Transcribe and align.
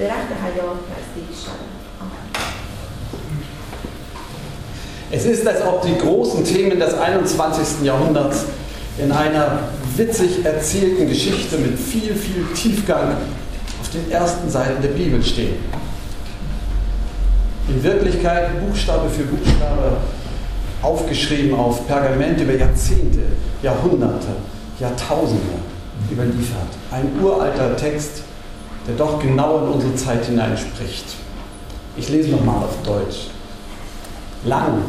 درخت 0.00 0.30
حیات 0.42 0.78
نزدیک 0.92 1.36
شود 1.44 1.76
Es 5.12 5.24
ist, 5.24 5.46
als 5.46 5.62
ob 5.62 5.82
die 5.82 5.96
großen 5.96 6.44
Themen 6.44 6.80
des 6.80 6.94
21. 6.94 7.84
Jahrhunderts 7.84 8.44
in 8.98 9.12
einer 9.12 9.60
witzig 9.96 10.44
erzählten 10.44 11.08
Geschichte 11.08 11.58
mit 11.58 11.78
viel, 11.78 12.14
viel 12.14 12.44
Tiefgang 12.54 13.12
auf 13.80 13.90
den 13.92 14.10
ersten 14.10 14.50
Seiten 14.50 14.82
der 14.82 14.88
Bibel 14.88 15.22
stehen. 15.22 15.56
In 17.68 17.82
Wirklichkeit 17.82 18.60
Buchstabe 18.60 19.08
für 19.08 19.22
Buchstabe 19.24 19.98
aufgeschrieben 20.82 21.54
auf 21.54 21.86
Pergament 21.86 22.40
über 22.40 22.54
Jahrzehnte, 22.54 23.20
Jahrhunderte, 23.62 24.28
Jahrtausende 24.80 25.40
überliefert. 26.10 26.68
Ein 26.90 27.10
uralter 27.22 27.76
Text, 27.76 28.22
der 28.87 28.95
doch 28.95 29.19
genau 29.19 29.59
in 29.59 29.73
unsere 29.73 29.95
Zeit 29.95 30.25
hineinspricht. 30.25 31.05
Ich 31.97 32.09
lese 32.09 32.31
nochmal 32.31 32.57
auf 32.57 32.75
Deutsch. 32.85 33.27
Lang. 34.45 34.81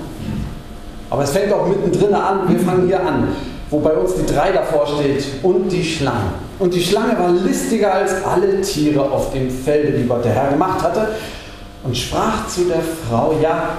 Aber 1.11 1.25
es 1.25 1.31
fängt 1.31 1.53
auch 1.53 1.67
mittendrin 1.67 2.15
an. 2.15 2.49
Wir 2.49 2.59
fangen 2.61 2.87
hier 2.87 3.07
an, 3.07 3.29
wo 3.71 3.81
bei 3.81 3.93
uns 3.93 4.15
die 4.15 4.25
drei 4.25 4.51
davor 4.53 4.87
steht 4.87 5.25
und 5.43 5.69
die 5.69 5.85
Schlange. 5.85 6.33
Und 6.59 6.73
die 6.73 6.81
Schlange 6.81 7.19
war 7.19 7.31
listiger 7.31 7.93
als 7.93 8.25
alle 8.25 8.61
Tiere 8.63 9.03
auf 9.03 9.33
dem 9.33 9.51
Felde, 9.51 9.99
die 9.99 10.07
Gott 10.07 10.25
der 10.25 10.33
Herr 10.33 10.51
gemacht 10.51 10.83
hatte, 10.83 11.09
und 11.83 11.97
sprach 11.97 12.47
zu 12.49 12.65
der 12.65 12.81
Frau: 12.81 13.35
Ja, 13.43 13.71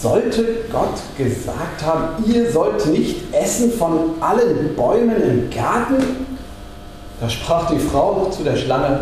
sollte 0.00 0.44
Gott 0.72 0.98
gesagt 1.16 1.84
haben, 1.84 2.24
ihr 2.26 2.50
sollt 2.50 2.86
nicht 2.86 3.32
essen 3.32 3.70
von 3.70 4.14
allen 4.20 4.74
Bäumen 4.74 5.22
im 5.22 5.50
Garten? 5.50 6.31
Da 7.20 7.28
sprach 7.28 7.70
die 7.70 7.78
Frau 7.78 8.28
zu 8.30 8.42
der 8.42 8.56
Schlange: 8.56 9.00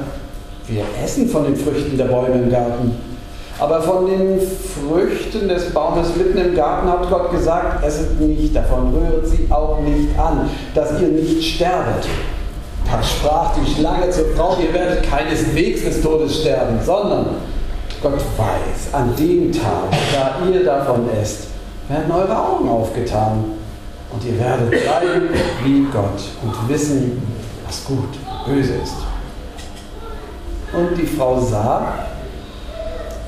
Wir 0.66 0.84
essen 1.02 1.28
von 1.28 1.44
den 1.44 1.56
Früchten 1.56 1.96
der 1.96 2.06
Bäume 2.06 2.34
im 2.34 2.50
Garten. 2.50 3.10
Aber 3.58 3.82
von 3.82 4.06
den 4.06 4.40
Früchten 4.40 5.46
des 5.46 5.70
Baumes 5.74 6.16
mitten 6.16 6.38
im 6.38 6.54
Garten 6.54 6.88
hat 6.88 7.10
Gott 7.10 7.30
gesagt, 7.30 7.84
esset 7.84 8.18
nicht 8.18 8.56
davon, 8.56 8.94
rühret 8.94 9.26
sie 9.28 9.46
auch 9.50 9.80
nicht 9.80 10.18
an, 10.18 10.48
dass 10.74 10.98
ihr 10.98 11.08
nicht 11.08 11.56
sterbet. 11.56 12.08
Da 12.90 13.02
sprach 13.02 13.52
die 13.54 13.70
Schlange 13.70 14.08
zur 14.08 14.24
Frau, 14.34 14.56
ihr 14.62 14.72
werdet 14.72 15.02
keineswegs 15.02 15.84
des 15.84 16.00
Todes 16.00 16.40
sterben, 16.40 16.78
sondern 16.84 17.26
Gott 18.02 18.14
weiß, 18.14 18.94
an 18.94 19.14
dem 19.14 19.52
Tag, 19.52 19.90
da 20.12 20.50
ihr 20.50 20.64
davon 20.64 21.08
esst, 21.20 21.48
werden 21.88 22.10
eure 22.10 22.36
Augen 22.36 22.66
aufgetan 22.66 23.44
und 24.10 24.24
ihr 24.24 24.38
werdet 24.40 24.70
sein 24.70 25.28
wie 25.64 25.86
Gott 25.92 26.20
und 26.42 26.68
wissen, 26.68 27.22
was 27.70 27.84
gut, 27.84 28.18
böse 28.46 28.74
ist. 28.82 28.96
Und 30.72 30.96
die 30.96 31.06
Frau 31.06 31.40
sah, 31.40 31.94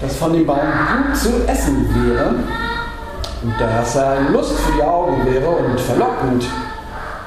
dass 0.01 0.17
von 0.17 0.33
dem 0.33 0.45
Baum 0.45 0.59
gut 0.59 1.17
zu 1.17 1.47
essen 1.47 1.89
wäre 1.95 2.35
und 3.45 3.61
dass 3.61 3.95
er 3.95 4.23
Lust 4.31 4.59
für 4.59 4.73
die 4.73 4.83
Augen 4.83 5.25
wäre 5.25 5.49
und 5.49 5.81
verlockend, 5.81 6.45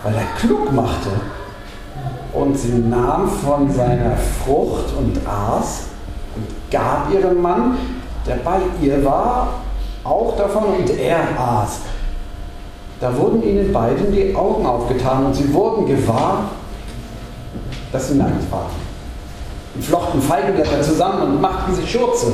weil 0.04 0.14
er 0.14 0.28
klug 0.38 0.74
machte. 0.74 1.10
Und 2.34 2.58
sie 2.58 2.74
nahm 2.74 3.30
von 3.30 3.72
seiner 3.72 4.18
Frucht 4.18 4.94
und 4.98 5.18
aß 5.26 5.84
und 6.36 6.48
gab 6.70 7.10
ihrem 7.14 7.42
Mann, 7.42 7.78
der 8.28 8.36
bei 8.44 8.60
ihr 8.82 9.06
war, 9.06 9.62
auch 10.04 10.36
davon 10.36 10.66
und 10.80 10.90
er 10.90 11.20
aß. 11.40 11.80
Da 13.00 13.18
wurden 13.18 13.42
ihnen 13.42 13.72
beiden 13.72 14.12
die 14.12 14.36
Augen 14.36 14.66
aufgetan 14.66 15.28
und 15.28 15.34
sie 15.34 15.54
wurden 15.54 15.86
gewahr, 15.86 16.50
dass 17.96 18.10
sie 18.10 18.16
nackt 18.16 18.52
waren. 18.52 18.72
Und 19.74 19.84
flochten 19.84 20.22
Feigenblätter 20.22 20.82
zusammen 20.82 21.22
und 21.22 21.42
machten 21.42 21.74
sich 21.74 21.90
Schurze. 21.90 22.34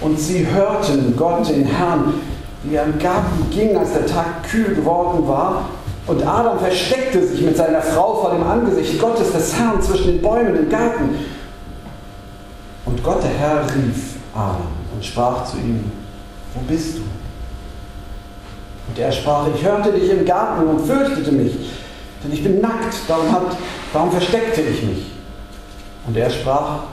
Und 0.00 0.18
sie 0.18 0.46
hörten 0.46 1.14
Gott, 1.16 1.48
den 1.48 1.66
Herrn, 1.66 2.14
wie 2.62 2.74
er 2.74 2.84
im 2.84 2.98
Garten 2.98 3.50
ging, 3.50 3.76
als 3.76 3.92
der 3.92 4.06
Tag 4.06 4.44
kühl 4.50 4.74
geworden 4.74 5.28
war. 5.28 5.68
Und 6.06 6.26
Adam 6.26 6.58
versteckte 6.58 7.26
sich 7.26 7.42
mit 7.42 7.56
seiner 7.56 7.82
Frau 7.82 8.14
vor 8.22 8.30
dem 8.32 8.42
Angesicht 8.42 8.98
Gottes 8.98 9.32
des 9.32 9.54
Herrn 9.58 9.80
zwischen 9.82 10.06
den 10.06 10.22
Bäumen 10.22 10.56
im 10.56 10.68
Garten. 10.70 11.14
Und 12.86 13.04
Gott, 13.04 13.22
der 13.22 13.30
Herr, 13.30 13.62
rief 13.64 14.16
Adam 14.34 14.68
und 14.94 15.04
sprach 15.04 15.44
zu 15.44 15.58
ihm, 15.58 15.92
wo 16.54 16.60
bist 16.66 16.96
du? 16.96 17.02
Und 18.88 18.98
er 18.98 19.12
sprach, 19.12 19.46
ich 19.54 19.62
hörte 19.62 19.92
dich 19.92 20.10
im 20.10 20.24
Garten 20.24 20.66
und 20.66 20.80
fürchtete 20.86 21.32
mich, 21.32 21.52
denn 22.24 22.32
ich 22.32 22.42
bin 22.42 22.60
nackt, 22.60 22.94
darum, 23.06 23.30
hat, 23.30 23.56
darum 23.92 24.10
versteckte 24.10 24.60
ich 24.62 24.82
mich. 24.82 25.06
Und 26.06 26.16
er 26.16 26.30
sprach, 26.30 26.84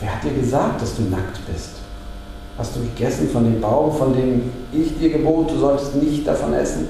wer 0.00 0.14
hat 0.14 0.24
dir 0.24 0.32
gesagt, 0.32 0.80
dass 0.82 0.96
du 0.96 1.02
nackt 1.02 1.40
bist? 1.46 1.76
Hast 2.58 2.76
du 2.76 2.80
gegessen 2.80 3.28
von 3.30 3.44
dem 3.44 3.60
Baum, 3.60 3.96
von 3.96 4.14
dem 4.14 4.52
ich 4.72 4.98
dir 4.98 5.10
gebot, 5.10 5.50
du 5.50 5.58
solltest 5.58 5.96
nicht 5.96 6.26
davon 6.26 6.52
essen? 6.52 6.88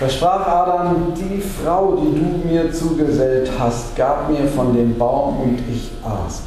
Da 0.00 0.08
sprach 0.08 0.46
Adam, 0.46 1.12
die 1.14 1.40
Frau, 1.40 1.96
die 1.96 2.20
du 2.20 2.48
mir 2.48 2.72
zugesellt 2.72 3.50
hast, 3.58 3.96
gab 3.96 4.30
mir 4.30 4.46
von 4.46 4.74
dem 4.74 4.96
Baum 4.96 5.40
und 5.40 5.58
ich 5.72 5.90
aß. 6.04 6.42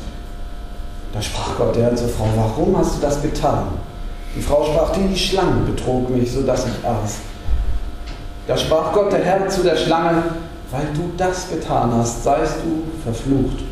Da 1.11 1.21
sprach 1.21 1.57
Gott 1.57 1.75
der 1.75 1.93
zur 1.95 2.07
Frau, 2.07 2.27
warum 2.35 2.77
hast 2.77 2.97
du 2.97 3.01
das 3.01 3.21
getan? 3.21 3.65
Die 4.35 4.41
Frau 4.41 4.63
sprach, 4.63 4.91
die 4.93 5.17
Schlange 5.17 5.65
betrog 5.65 6.09
mich, 6.09 6.31
so 6.31 6.43
dass 6.43 6.65
ich 6.65 6.85
aß. 6.85 7.17
Da 8.47 8.55
sprach 8.55 8.93
Gott 8.93 9.11
der 9.11 9.23
Herr 9.23 9.49
zu 9.49 9.63
der 9.63 9.75
Schlange, 9.75 10.23
weil 10.71 10.87
du 10.93 11.11
das 11.17 11.49
getan 11.49 11.91
hast, 11.93 12.23
seist 12.23 12.57
du 12.63 12.83
verflucht 13.03 13.63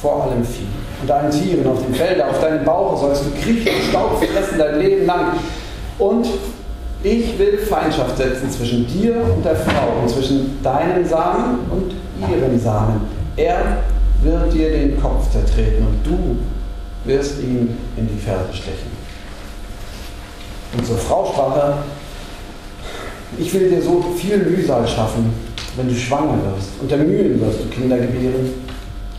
vor 0.00 0.24
allem 0.24 0.44
Vieh 0.44 0.66
und 1.02 1.10
allen 1.10 1.30
Tieren 1.30 1.66
auf 1.66 1.82
dem 1.82 1.94
Felde, 1.94 2.26
auf 2.26 2.40
deinen 2.40 2.64
Bauch 2.64 2.98
sollst 2.98 3.24
du 3.24 3.30
kriechen 3.30 3.68
und 3.74 3.88
Staub 3.88 4.18
fressen 4.18 4.58
dein 4.58 4.80
Leben 4.80 5.06
lang. 5.06 5.34
Und 5.98 6.26
ich 7.02 7.38
will 7.38 7.58
Feindschaft 7.58 8.16
setzen 8.16 8.50
zwischen 8.50 8.86
dir 8.86 9.16
und 9.36 9.44
der 9.44 9.56
Frau 9.56 10.00
und 10.02 10.10
zwischen 10.10 10.62
deinem 10.62 11.06
Samen 11.06 11.60
und 11.70 11.94
ihrem 12.30 12.58
Samen. 12.58 13.02
Er 13.36 13.78
wird 14.22 14.52
dir 14.52 14.70
den 14.70 15.00
Kopf 15.00 15.30
zertreten 15.30 15.86
und 15.86 16.04
du 16.04 16.36
wirst 17.04 17.40
ihn 17.40 17.76
in 17.96 18.08
die 18.08 18.18
Ferse 18.18 18.52
stechen. 18.52 18.90
Und 20.76 20.86
zur 20.86 20.98
Frau 20.98 21.26
sprach 21.26 21.56
er, 21.56 21.78
ich 23.38 23.52
will 23.54 23.70
dir 23.70 23.80
so 23.80 24.04
viel 24.16 24.38
Mühsal 24.38 24.86
schaffen, 24.86 25.32
wenn 25.76 25.88
du 25.88 25.94
schwanger 25.94 26.38
wirst. 26.54 26.70
Unter 26.80 26.96
Mühen 26.96 27.40
wirst 27.40 27.60
du 27.60 27.68
Kinder 27.68 27.96
gebären. 27.96 28.52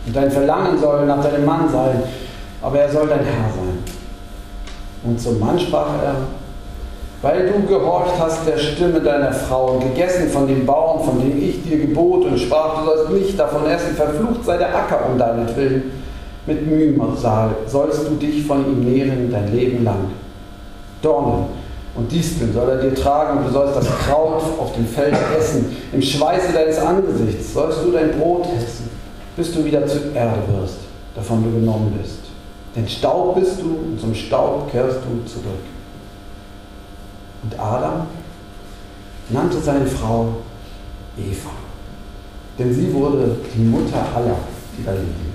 Und 0.06 0.16
dein 0.16 0.30
Verlangen 0.30 0.78
soll 0.78 1.06
nach 1.06 1.22
deinem 1.22 1.44
Mann 1.44 1.68
sein, 1.70 2.02
aber 2.60 2.80
er 2.80 2.90
soll 2.90 3.06
dein 3.06 3.24
Herr 3.24 3.48
sein. 3.54 3.78
Und 5.04 5.20
zum 5.20 5.38
Mann 5.38 5.58
sprach 5.58 5.88
er, 6.02 6.16
weil 7.22 7.46
du 7.46 7.66
gehorcht 7.66 8.14
hast 8.18 8.46
der 8.46 8.58
Stimme 8.58 9.00
deiner 9.00 9.32
Frau 9.32 9.74
und 9.74 9.80
gegessen 9.80 10.28
von 10.28 10.46
dem 10.48 10.66
Baum, 10.66 11.04
von 11.04 11.20
dem 11.20 11.40
ich 11.40 11.62
dir 11.62 11.78
gebot 11.78 12.24
und 12.24 12.38
sprach, 12.38 12.80
du 12.80 12.86
sollst 12.86 13.12
nicht 13.12 13.38
davon 13.38 13.66
essen, 13.66 13.94
verflucht 13.94 14.44
sei 14.44 14.56
der 14.56 14.76
Acker 14.76 15.08
um 15.08 15.18
deinetwillen. 15.18 16.02
Mit 16.44 16.66
Mühsal 16.66 17.50
sollst 17.68 18.08
du 18.08 18.16
dich 18.16 18.44
von 18.44 18.66
ihm 18.66 18.80
nähren 18.80 19.30
dein 19.30 19.54
Leben 19.54 19.84
lang. 19.84 20.10
Dornen 21.00 21.61
und 21.94 22.10
Disteln 22.10 22.52
soll 22.52 22.68
er 22.70 22.76
dir 22.76 22.94
tragen 22.94 23.38
und 23.38 23.48
du 23.48 23.52
sollst 23.52 23.76
das 23.76 23.86
Kraut 23.86 24.42
auf 24.58 24.74
dem 24.74 24.86
Feld 24.86 25.16
essen. 25.38 25.76
Im 25.92 26.00
Schweiße 26.00 26.52
deines 26.52 26.78
Angesichts 26.78 27.52
sollst 27.52 27.84
du 27.84 27.92
dein 27.92 28.18
Brot 28.18 28.46
essen 28.56 28.92
bis 29.36 29.52
du 29.52 29.64
wieder 29.64 29.86
zur 29.86 30.14
Erde 30.14 30.40
wirst, 30.48 30.78
davon 31.14 31.42
du 31.42 31.50
genommen 31.58 31.96
bist. 32.00 32.18
Denn 32.74 32.88
Staub 32.88 33.34
bist 33.34 33.60
du 33.60 33.66
und 33.66 34.00
zum 34.00 34.14
Staub 34.14 34.70
kehrst 34.70 34.98
du 34.98 35.30
zurück. 35.30 35.64
Und 37.42 37.58
Adam 37.58 38.06
nannte 39.30 39.58
seine 39.58 39.86
Frau 39.86 40.28
Eva, 41.18 41.50
denn 42.58 42.72
sie 42.72 42.92
wurde 42.92 43.36
die 43.54 43.62
Mutter 43.62 44.04
aller, 44.14 44.36
die 44.76 44.84
da 44.84 44.92
liegen. 44.92 45.32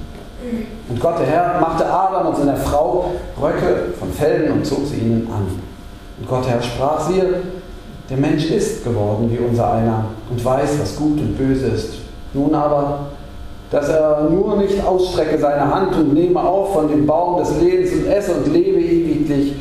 Und 0.88 1.00
Gott, 1.00 1.19
der 1.19 1.28
Herr, 1.28 1.59
machte 1.59 1.86
Adam 1.86 2.27
und 2.27 2.38
seiner 2.38 2.56
Frau 2.56 3.12
Röcke 3.39 3.94
von 4.00 4.12
Felden 4.13 4.54
und 4.54 4.65
zog 4.65 4.86
sie 4.86 4.98
ihnen 4.98 5.27
an. 5.31 5.48
Und 6.19 6.28
Gott, 6.28 6.48
Herr, 6.48 6.62
sprach 6.62 7.08
sie, 7.08 7.22
der 8.10 8.18
Mensch 8.18 8.46
ist 8.46 8.84
geworden 8.84 9.30
wie 9.31 9.38
unser 9.38 9.74
einer 9.74 10.06
und 10.30 10.44
weiß, 10.44 10.80
was 10.80 10.96
gut 10.96 11.19
und 11.19 11.38
böse 11.38 11.68
ist. 11.68 11.94
Nun 12.34 12.54
aber 12.54 13.08
dass 13.69 13.90
er 13.90 14.30
nur 14.30 14.58
nicht 14.58 14.84
ausstrecke 14.84 15.38
seine 15.38 15.74
Hand 15.74 15.96
und 15.96 16.14
nehme 16.14 16.40
auf 16.42 16.74
von 16.74 16.88
dem 16.88 17.06
Baum 17.06 17.40
des 17.40 17.60
Lebens 17.60 17.92
und 17.94 18.08
esse 18.08 18.34
und 18.34 18.48
lebe 18.54 18.80
ewiglich. 18.80 19.56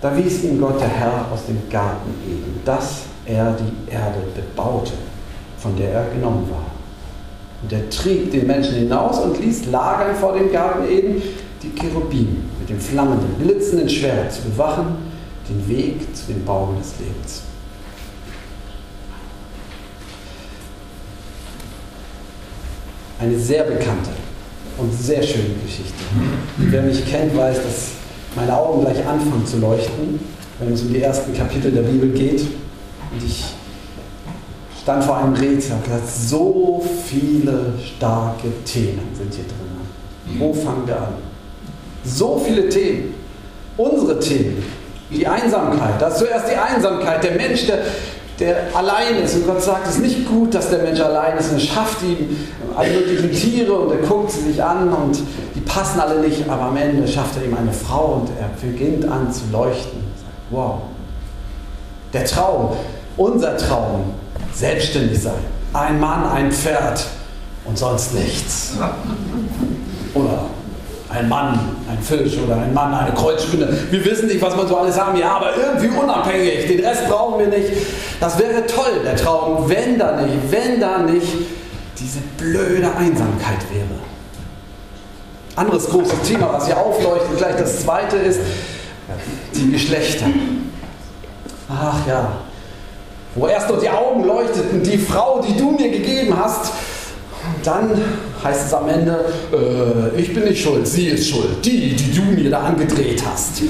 Da 0.00 0.14
wies 0.16 0.44
ihn 0.44 0.60
Gott 0.60 0.80
der 0.80 0.88
Herr 0.88 1.26
aus 1.32 1.46
dem 1.46 1.58
Garten 1.70 2.10
Eden, 2.26 2.60
dass 2.64 3.04
er 3.24 3.56
die 3.58 3.92
Erde 3.92 4.18
bebaute, 4.34 4.92
von 5.58 5.76
der 5.76 5.92
er 5.92 6.04
genommen 6.14 6.48
war. 6.50 6.66
Und 7.62 7.72
er 7.72 7.88
trieb 7.88 8.32
den 8.32 8.46
Menschen 8.46 8.74
hinaus 8.74 9.20
und 9.20 9.38
ließ 9.40 9.66
lagern 9.66 10.16
vor 10.16 10.34
dem 10.34 10.50
Garten 10.52 10.84
Eden 10.90 11.22
die 11.62 11.70
Cherubim 11.70 12.50
dem 12.72 12.80
flammenden, 12.80 13.34
blitzenden 13.38 13.88
Schwert 13.88 14.32
zu 14.32 14.42
bewachen, 14.42 14.96
den 15.48 15.68
Weg 15.68 16.14
zu 16.14 16.32
dem 16.32 16.44
Baum 16.44 16.76
des 16.78 16.94
Lebens. 16.98 17.42
eine 23.22 23.38
sehr 23.38 23.64
bekannte 23.64 24.10
und 24.78 24.92
sehr 24.92 25.22
schöne 25.22 25.54
Geschichte. 25.64 26.02
Wer 26.56 26.82
mich 26.82 27.08
kennt, 27.08 27.36
weiß, 27.36 27.56
dass 27.56 27.90
meine 28.34 28.56
Augen 28.56 28.82
gleich 28.82 29.06
anfangen 29.06 29.46
zu 29.46 29.58
leuchten, 29.58 30.18
wenn 30.58 30.72
es 30.72 30.82
um 30.82 30.92
die 30.92 31.00
ersten 31.00 31.32
Kapitel 31.32 31.70
der 31.70 31.82
Bibel 31.82 32.10
geht. 32.10 32.40
Und 32.40 33.24
ich 33.24 33.44
stand 34.80 35.04
vor 35.04 35.18
einem 35.18 35.34
Rätsel 35.34 35.76
und 35.76 35.84
gesagt, 35.84 36.08
so 36.08 36.84
viele 37.06 37.74
starke 37.78 38.48
Themen 38.64 39.08
sind 39.16 39.34
hier 39.34 39.44
drin. 39.44 40.40
Wo 40.40 40.52
fangen 40.52 40.86
wir 40.86 40.96
an? 40.96 41.31
So 42.04 42.42
viele 42.44 42.68
Themen. 42.68 43.14
Unsere 43.76 44.18
Themen. 44.18 44.62
Die 45.10 45.26
Einsamkeit. 45.26 46.00
Da 46.00 46.08
ist 46.08 46.18
zuerst 46.18 46.46
die 46.50 46.56
Einsamkeit. 46.56 47.22
Der 47.22 47.32
Mensch, 47.32 47.66
der, 47.66 47.78
der 48.38 48.56
allein 48.74 49.22
ist. 49.22 49.36
Und 49.36 49.46
Gott 49.46 49.62
sagt, 49.62 49.86
es 49.86 49.96
ist 49.96 50.02
nicht 50.02 50.28
gut, 50.28 50.54
dass 50.54 50.70
der 50.70 50.80
Mensch 50.80 51.00
allein 51.00 51.36
ist. 51.36 51.50
Und 51.50 51.58
er 51.58 51.60
schafft 51.60 52.02
ihm 52.02 52.36
alle 52.76 52.90
möglichen 52.90 53.30
Tiere 53.32 53.72
und 53.72 53.92
er 53.92 54.06
guckt 54.06 54.30
sie 54.30 54.40
sich 54.40 54.62
an 54.62 54.92
und 54.92 55.18
die 55.54 55.60
passen 55.60 56.00
alle 56.00 56.20
nicht. 56.20 56.48
Aber 56.48 56.62
am 56.62 56.76
Ende 56.76 57.06
schafft 57.06 57.36
er 57.36 57.44
ihm 57.44 57.56
eine 57.56 57.72
Frau 57.72 58.22
und 58.22 58.30
er 58.40 58.48
beginnt 58.60 59.04
an 59.04 59.30
zu 59.32 59.42
leuchten. 59.52 60.00
Wow. 60.50 60.80
Der 62.12 62.24
Traum, 62.24 62.76
unser 63.16 63.56
Traum, 63.56 64.14
selbstständig 64.54 65.22
sein. 65.22 65.32
Ein 65.72 65.98
Mann, 66.00 66.28
ein 66.30 66.52
Pferd 66.52 67.06
und 67.64 67.78
sonst 67.78 68.14
nichts. 68.14 68.72
Oder 70.14 70.44
ein 71.12 71.28
Mann, 71.28 71.58
ein 71.90 72.02
Fisch 72.02 72.38
oder 72.38 72.56
ein 72.56 72.72
Mann, 72.72 72.94
eine 72.94 73.12
Kreuzspinne. 73.12 73.68
Wir 73.90 74.04
wissen 74.04 74.28
nicht, 74.28 74.40
was 74.40 74.56
wir 74.56 74.66
so 74.66 74.76
alles 74.76 75.00
haben. 75.00 75.18
Ja, 75.18 75.36
aber 75.36 75.50
irgendwie 75.56 75.88
unabhängig. 75.88 76.66
Den 76.66 76.84
Rest 76.84 77.08
brauchen 77.08 77.38
wir 77.40 77.48
nicht. 77.48 77.70
Das 78.20 78.38
wäre 78.38 78.66
toll, 78.66 79.00
der 79.04 79.16
Traum, 79.16 79.68
wenn 79.68 79.98
da 79.98 80.20
nicht, 80.20 80.50
wenn 80.50 80.80
da 80.80 80.98
nicht 80.98 81.26
diese 81.98 82.20
blöde 82.38 82.88
Einsamkeit 82.96 83.58
wäre. 83.70 84.00
Anderes 85.54 85.88
großes 85.88 86.22
Thema, 86.26 86.50
was 86.52 86.66
hier 86.66 86.78
aufleuchtet, 86.78 87.36
gleich 87.36 87.56
das 87.56 87.80
zweite 87.80 88.16
ist 88.16 88.40
die 89.54 89.70
Geschlechter. 89.70 90.26
Ach 91.68 92.06
ja, 92.06 92.32
wo 93.34 93.46
erst 93.46 93.68
noch 93.68 93.80
die 93.80 93.88
Augen 93.88 94.24
leuchteten, 94.24 94.82
die 94.82 94.98
Frau, 94.98 95.42
die 95.46 95.56
du 95.56 95.72
mir 95.72 95.90
gegeben 95.90 96.34
hast, 96.38 96.72
dann 97.66 97.90
heißt 98.42 98.66
es 98.66 98.74
am 98.74 98.88
Ende, 98.88 99.24
äh, 99.52 100.20
ich 100.20 100.34
bin 100.34 100.44
nicht 100.44 100.62
schuld, 100.62 100.86
sie 100.86 101.08
ist 101.08 101.28
schuld, 101.28 101.64
die, 101.64 101.94
die 101.94 102.12
du 102.12 102.22
mir 102.22 102.50
da 102.50 102.60
angedreht 102.60 103.22
hast. 103.24 103.62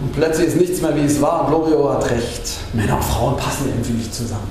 Und 0.00 0.12
plötzlich 0.12 0.48
ist 0.48 0.56
nichts 0.56 0.80
mehr, 0.80 0.94
wie 0.94 1.04
es 1.04 1.20
war. 1.20 1.42
Und 1.42 1.48
Glorio 1.48 1.92
hat 1.92 2.10
recht. 2.10 2.58
Männer 2.72 2.96
und 2.96 3.04
Frauen 3.04 3.36
passen 3.36 3.68
irgendwie 3.68 3.92
nicht 3.92 4.14
zusammen. 4.14 4.50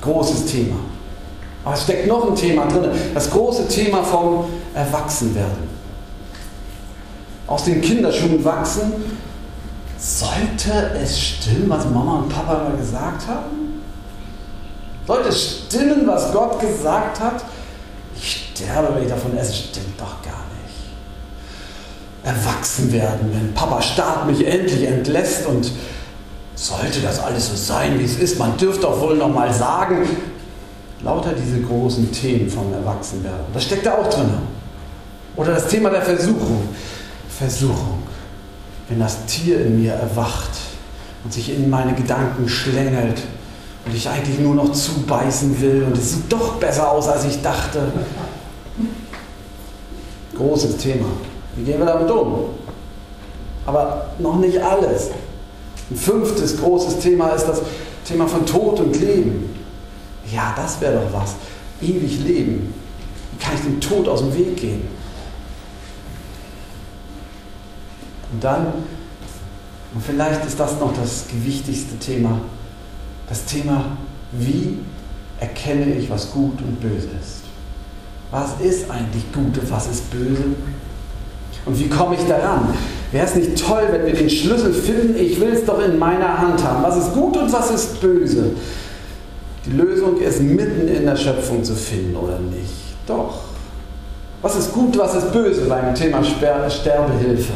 Großes 0.00 0.46
Thema. 0.46 0.76
Aber 1.64 1.74
es 1.74 1.82
steckt 1.84 2.08
noch 2.08 2.28
ein 2.28 2.34
Thema 2.34 2.66
drin. 2.66 2.90
Das 3.14 3.30
große 3.30 3.68
Thema 3.68 4.02
vom 4.02 4.44
Erwachsenwerden. 4.74 5.70
Aus 7.46 7.64
den 7.64 7.80
Kinderschuhen 7.80 8.44
wachsen. 8.44 8.92
Sollte 9.98 10.90
es 11.00 11.20
stimmen, 11.20 11.66
was 11.68 11.84
Mama 11.84 12.18
und 12.18 12.28
Papa 12.28 12.64
mal 12.64 12.76
gesagt 12.76 13.28
haben? 13.28 13.71
Sollte 15.06 15.28
es 15.28 15.64
stimmen, 15.66 16.06
was 16.06 16.32
Gott 16.32 16.60
gesagt 16.60 17.20
hat? 17.20 17.44
Ich 18.16 18.50
sterbe, 18.54 18.94
wenn 18.94 19.02
ich 19.02 19.08
davon 19.08 19.36
esse. 19.36 19.52
Stimmt 19.52 19.98
doch 19.98 20.22
gar 20.22 20.44
nicht. 20.62 20.82
Erwachsen 22.24 22.92
werden, 22.92 23.30
wenn 23.32 23.52
Papa 23.52 23.82
Staat 23.82 24.26
mich 24.26 24.46
endlich 24.46 24.84
entlässt 24.84 25.46
und 25.46 25.72
sollte 26.54 27.00
das 27.00 27.18
alles 27.18 27.48
so 27.48 27.56
sein, 27.56 27.98
wie 27.98 28.04
es 28.04 28.18
ist, 28.18 28.38
man 28.38 28.56
dürfte 28.56 28.82
doch 28.82 29.00
wohl 29.00 29.16
noch 29.16 29.32
mal 29.32 29.52
sagen, 29.52 30.08
lauter 31.02 31.32
diese 31.32 31.60
großen 31.60 32.12
Themen 32.12 32.48
vom 32.48 32.72
Erwachsenwerden. 32.72 33.46
Das 33.52 33.64
steckt 33.64 33.86
da 33.86 33.94
auch 33.94 34.08
drin. 34.08 34.30
Oder 35.34 35.54
das 35.54 35.66
Thema 35.66 35.90
der 35.90 36.02
Versuchung. 36.02 36.68
Versuchung. 37.28 38.02
Wenn 38.88 39.00
das 39.00 39.24
Tier 39.26 39.64
in 39.64 39.82
mir 39.82 39.94
erwacht 39.94 40.50
und 41.24 41.32
sich 41.32 41.54
in 41.54 41.68
meine 41.68 41.94
Gedanken 41.94 42.48
schlängelt 42.48 43.22
und 43.84 43.94
ich 43.94 44.08
eigentlich 44.08 44.38
nur 44.38 44.54
noch 44.54 44.72
zubeißen 44.72 45.60
will 45.60 45.84
und 45.84 45.96
es 45.96 46.12
sieht 46.12 46.32
doch 46.32 46.54
besser 46.54 46.90
aus, 46.90 47.08
als 47.08 47.24
ich 47.24 47.42
dachte. 47.42 47.92
Großes 50.36 50.76
Thema. 50.76 51.06
Wie 51.56 51.64
gehen 51.64 51.78
wir 51.78 51.86
damit 51.86 52.10
um? 52.10 52.50
Aber 53.66 54.10
noch 54.18 54.38
nicht 54.38 54.60
alles. 54.60 55.10
Ein 55.90 55.96
fünftes 55.96 56.58
großes 56.58 57.00
Thema 57.00 57.30
ist 57.30 57.46
das 57.46 57.60
Thema 58.04 58.26
von 58.26 58.46
Tod 58.46 58.80
und 58.80 58.98
Leben. 58.98 59.54
Ja, 60.32 60.54
das 60.56 60.80
wäre 60.80 60.94
doch 60.94 61.20
was. 61.20 61.34
Ewig 61.80 62.20
leben. 62.24 62.72
Wie 63.32 63.44
kann 63.44 63.54
ich 63.54 63.62
dem 63.62 63.80
Tod 63.80 64.08
aus 64.08 64.20
dem 64.20 64.34
Weg 64.34 64.56
gehen? 64.56 64.88
Und 68.32 68.42
dann, 68.42 68.66
und 69.94 70.02
vielleicht 70.02 70.44
ist 70.46 70.58
das 70.58 70.80
noch 70.80 70.94
das 70.96 71.26
gewichtigste 71.28 71.98
Thema, 71.98 72.40
das 73.32 73.46
Thema, 73.46 73.86
wie 74.32 74.76
erkenne 75.40 75.94
ich, 75.94 76.10
was 76.10 76.32
gut 76.32 76.60
und 76.60 76.78
böse 76.82 77.08
ist? 77.18 77.40
Was 78.30 78.60
ist 78.60 78.90
eigentlich 78.90 79.24
gut 79.32 79.56
und 79.56 79.70
was 79.70 79.88
ist 79.88 80.10
böse? 80.10 80.44
Und 81.64 81.78
wie 81.78 81.88
komme 81.88 82.14
ich 82.16 82.26
daran? 82.26 82.74
Wäre 83.10 83.24
es 83.24 83.34
nicht 83.34 83.56
toll, 83.56 83.84
wenn 83.90 84.04
wir 84.04 84.12
den 84.12 84.28
Schlüssel 84.28 84.74
finden, 84.74 85.16
ich 85.16 85.40
will 85.40 85.48
es 85.48 85.64
doch 85.64 85.82
in 85.82 85.98
meiner 85.98 86.38
Hand 86.38 86.62
haben. 86.62 86.82
Was 86.82 86.98
ist 86.98 87.14
gut 87.14 87.34
und 87.38 87.50
was 87.50 87.70
ist 87.70 88.02
böse? 88.02 88.50
Die 89.64 89.70
Lösung 89.70 90.20
ist 90.20 90.42
mitten 90.42 90.88
in 90.88 91.06
der 91.06 91.16
Schöpfung 91.16 91.64
zu 91.64 91.74
finden, 91.74 92.14
oder 92.14 92.38
nicht? 92.38 92.96
Doch. 93.06 93.44
Was 94.42 94.56
ist 94.56 94.74
gut, 94.74 94.98
was 94.98 95.14
ist 95.14 95.32
böse 95.32 95.62
beim 95.62 95.94
Thema 95.94 96.22
Sterbehilfe? 96.22 97.54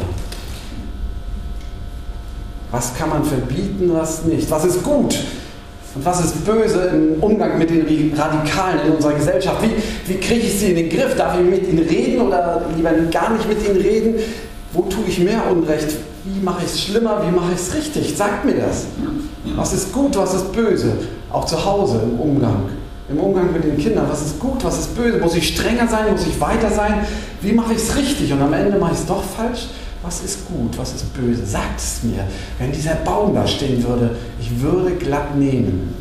Was 2.71 2.95
kann 2.95 3.09
man 3.09 3.23
verbieten, 3.23 3.91
was 3.93 4.23
nicht? 4.25 4.49
Was 4.49 4.65
ist 4.65 4.81
gut 4.81 5.15
und 5.97 6.05
was 6.05 6.23
ist 6.23 6.45
böse 6.45 6.91
im 6.93 7.23
Umgang 7.23 7.57
mit 7.57 7.71
den 7.71 8.13
Radikalen 8.15 8.85
in 8.85 8.93
unserer 8.93 9.13
Gesellschaft? 9.13 9.57
Wie, 9.63 10.13
wie 10.13 10.19
kriege 10.19 10.41
ich 10.41 10.59
sie 10.59 10.69
in 10.69 10.75
den 10.75 10.89
Griff? 10.89 11.15
Darf 11.15 11.39
ich 11.39 11.49
mit 11.49 11.67
ihnen 11.67 11.79
reden 11.87 12.21
oder 12.21 12.61
lieber 12.75 12.91
gar 13.11 13.33
nicht 13.33 13.49
mit 13.49 13.67
ihnen 13.67 13.81
reden? 13.81 14.15
Wo 14.73 14.83
tue 14.83 15.05
ich 15.07 15.19
mehr 15.19 15.41
Unrecht? 15.49 15.95
Wie 16.23 16.43
mache 16.43 16.63
ich 16.65 16.71
es 16.71 16.81
schlimmer? 16.83 17.23
Wie 17.27 17.35
mache 17.35 17.53
ich 17.53 17.59
es 17.59 17.73
richtig? 17.73 18.15
Sagt 18.15 18.45
mir 18.45 18.55
das. 18.55 18.85
Was 19.55 19.73
ist 19.73 19.91
gut, 19.91 20.15
was 20.15 20.35
ist 20.35 20.51
böse? 20.51 20.91
Auch 21.31 21.45
zu 21.45 21.65
Hause 21.65 22.01
im 22.03 22.19
Umgang. 22.19 22.69
Im 23.09 23.19
Umgang 23.19 23.51
mit 23.51 23.63
den 23.63 23.77
Kindern. 23.77 24.05
Was 24.07 24.21
ist 24.21 24.39
gut, 24.39 24.63
was 24.63 24.77
ist 24.77 24.95
böse? 24.95 25.17
Muss 25.17 25.33
ich 25.33 25.47
strenger 25.47 25.87
sein? 25.87 26.11
Muss 26.11 26.27
ich 26.27 26.39
weiter 26.39 26.69
sein? 26.69 27.07
Wie 27.41 27.53
mache 27.53 27.73
ich 27.73 27.79
es 27.79 27.95
richtig? 27.95 28.31
Und 28.31 28.41
am 28.43 28.53
Ende 28.53 28.77
mache 28.77 28.93
ich 28.93 28.99
es 28.99 29.05
doch 29.07 29.23
falsch? 29.23 29.69
Was 30.07 30.23
ist 30.23 30.47
gut, 30.47 30.77
was 30.77 30.93
ist 30.93 31.13
böse? 31.13 31.45
Sagt 31.45 31.81
es 31.81 32.01
mir. 32.01 32.23
Wenn 32.57 32.71
dieser 32.71 32.95
Baum 32.95 33.35
da 33.35 33.45
stehen 33.45 33.83
würde, 33.83 34.15
ich 34.39 34.61
würde 34.61 34.91
glatt 34.95 35.35
nehmen. 35.35 35.93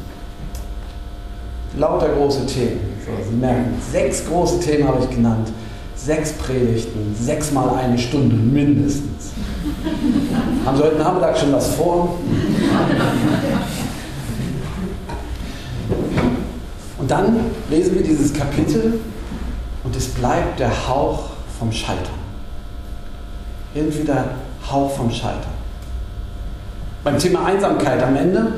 Lauter 1.76 2.10
große 2.10 2.46
Themen. 2.46 2.78
So, 3.04 3.10
Sie 3.28 3.34
merken, 3.34 3.74
sechs 3.90 4.24
große 4.24 4.60
Themen 4.60 4.86
habe 4.86 5.02
ich 5.02 5.10
genannt. 5.10 5.48
Sechs 5.96 6.34
Predigten, 6.34 7.16
sechsmal 7.20 7.74
eine 7.74 7.98
Stunde 7.98 8.36
mindestens. 8.36 9.32
Haben 10.64 10.76
Sie 10.76 10.82
heute 10.84 10.98
Nachmittag 10.98 11.36
schon 11.36 11.52
was 11.52 11.74
vor? 11.74 12.16
Und 16.96 17.10
dann 17.10 17.40
lesen 17.68 17.96
wir 17.96 18.04
dieses 18.04 18.32
Kapitel 18.32 19.00
und 19.82 19.96
es 19.96 20.06
bleibt 20.06 20.60
der 20.60 20.88
Hauch 20.88 21.30
vom 21.58 21.72
Scheitern. 21.72 22.25
Irgendwie 23.76 24.04
der 24.04 24.24
Hauch 24.70 24.96
vom 24.96 25.10
Scheitern. 25.10 25.54
Beim 27.04 27.18
Thema 27.18 27.44
Einsamkeit 27.44 28.02
am 28.02 28.16
Ende 28.16 28.52